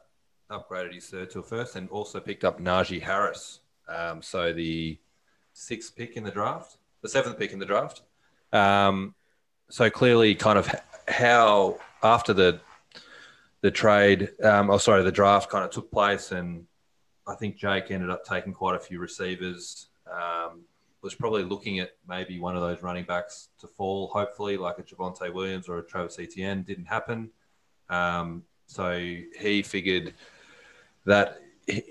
[0.50, 3.60] upgraded his third to a first, and also picked up Najee Harris.
[3.88, 4.98] Um, so the
[5.52, 8.02] sixth pick in the draft, the seventh pick in the draft.
[8.52, 9.14] Um,
[9.70, 10.68] so clearly, kind of
[11.08, 12.60] how after the
[13.62, 16.66] the trade, um, oh sorry, the draft kind of took place, and
[17.26, 19.88] I think Jake ended up taking quite a few receivers.
[20.06, 20.65] Um,
[21.06, 24.82] was probably looking at maybe one of those running backs to fall, hopefully, like a
[24.82, 26.64] Javonte Williams or a Travis Etienne.
[26.64, 27.30] Didn't happen.
[27.88, 30.14] Um, so he figured
[31.04, 31.40] that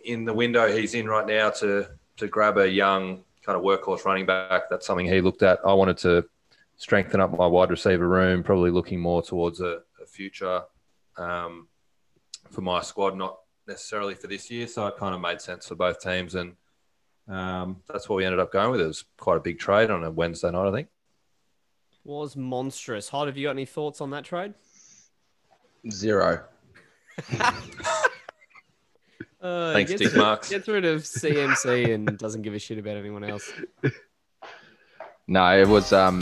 [0.03, 1.87] in the window he's in right now to
[2.17, 4.63] to grab a young kind of workhorse running back.
[4.69, 5.59] That's something he looked at.
[5.65, 6.25] I wanted to
[6.75, 10.63] strengthen up my wide receiver room, probably looking more towards a, a future
[11.15, 11.69] um,
[12.51, 14.67] for my squad, not necessarily for this year.
[14.67, 16.57] So it kind of made sense for both teams, and
[17.27, 18.81] um, that's what we ended up going with.
[18.81, 20.87] It was quite a big trade on a Wednesday night, I think.
[22.03, 23.09] Was monstrous.
[23.09, 24.53] Hod, have you got any thoughts on that trade?
[25.91, 26.43] zero.
[29.41, 30.49] Uh, Thanks, gets Dick rid- Marks.
[30.49, 33.51] Gets rid of CMC and doesn't give a shit about anyone else.
[35.27, 35.91] No, it was.
[35.91, 36.21] Um,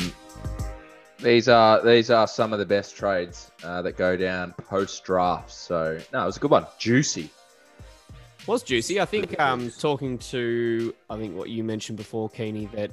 [1.19, 5.51] these are these are some of the best trades uh, that go down post draft.
[5.51, 6.65] So no, it was a good one.
[6.79, 7.29] Juicy.
[8.47, 8.99] Was juicy.
[8.99, 12.91] I think um, talking to I think what you mentioned before, Keeney, that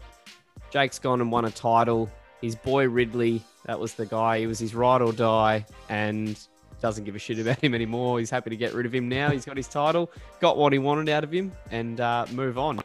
[0.71, 2.11] Jake's gone and won a title.
[2.41, 4.41] His boy Ridley, that was the guy.
[4.41, 6.39] He was his ride or die, and
[6.81, 8.19] doesn't give a shit about him anymore.
[8.19, 9.31] He's happy to get rid of him now.
[9.31, 12.81] He's got his title, got what he wanted out of him, and uh, move on.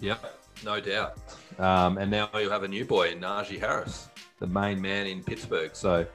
[0.00, 1.18] Yep, no doubt.
[1.58, 4.08] Um, and now you have a new boy, Najee Harris,
[4.38, 5.74] the main man in Pittsburgh.
[5.74, 6.06] So,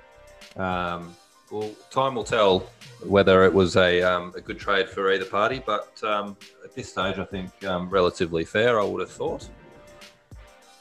[0.56, 1.16] um,
[1.52, 2.60] well, time will tell
[3.04, 5.62] whether it was a, um, a good trade for either party.
[5.66, 8.80] But um, at this stage, I think um, relatively fair.
[8.80, 9.48] I would have thought.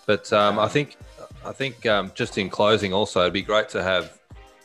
[0.07, 0.97] But um, I think
[1.45, 4.19] I think um, just in closing, also, it'd be great to have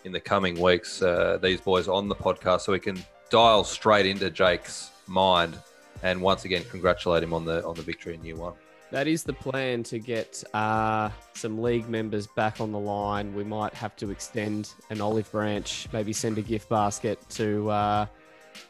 [0.05, 2.97] in the coming weeks uh, these boys on the podcast so we can
[3.29, 5.57] dial straight into Jake's mind
[6.03, 8.53] and once again congratulate him on the on the victory in year one.
[8.91, 13.35] That is the plan to get uh, some league members back on the line.
[13.35, 18.05] We might have to extend an olive branch, maybe send a gift basket to uh,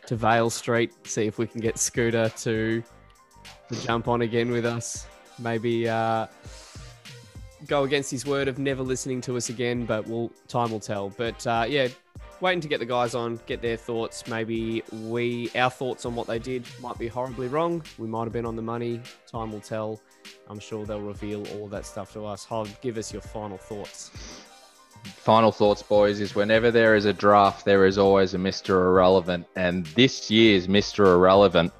[0.07, 2.84] to Vale Street, see if we can get Scooter to
[3.70, 5.07] to jump on again with us.
[5.39, 6.28] Maybe uh,
[7.67, 11.09] go against his word of never listening to us again, but we'll time will tell.
[11.09, 11.88] But uh, yeah,
[12.41, 14.27] waiting to get the guys on, get their thoughts.
[14.27, 17.83] Maybe we our thoughts on what they did might be horribly wrong.
[17.97, 19.01] We might have been on the money.
[19.31, 20.01] Time will tell.
[20.49, 22.47] I'm sure they'll reveal all that stuff to us.
[22.81, 24.11] Give us your final thoughts.
[25.03, 28.71] Final thoughts, boys, is whenever there is a draft, there is always a Mr.
[28.71, 29.47] Irrelevant.
[29.55, 31.05] And this year's Mr.
[31.05, 31.71] Irrelevant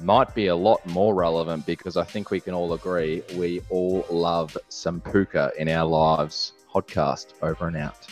[0.00, 4.04] might be a lot more relevant because I think we can all agree we all
[4.10, 6.52] love some puka in our lives.
[6.72, 8.06] Podcast over and out.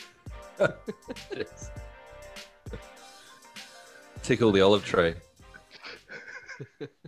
[4.23, 5.15] Tickle the olive tree.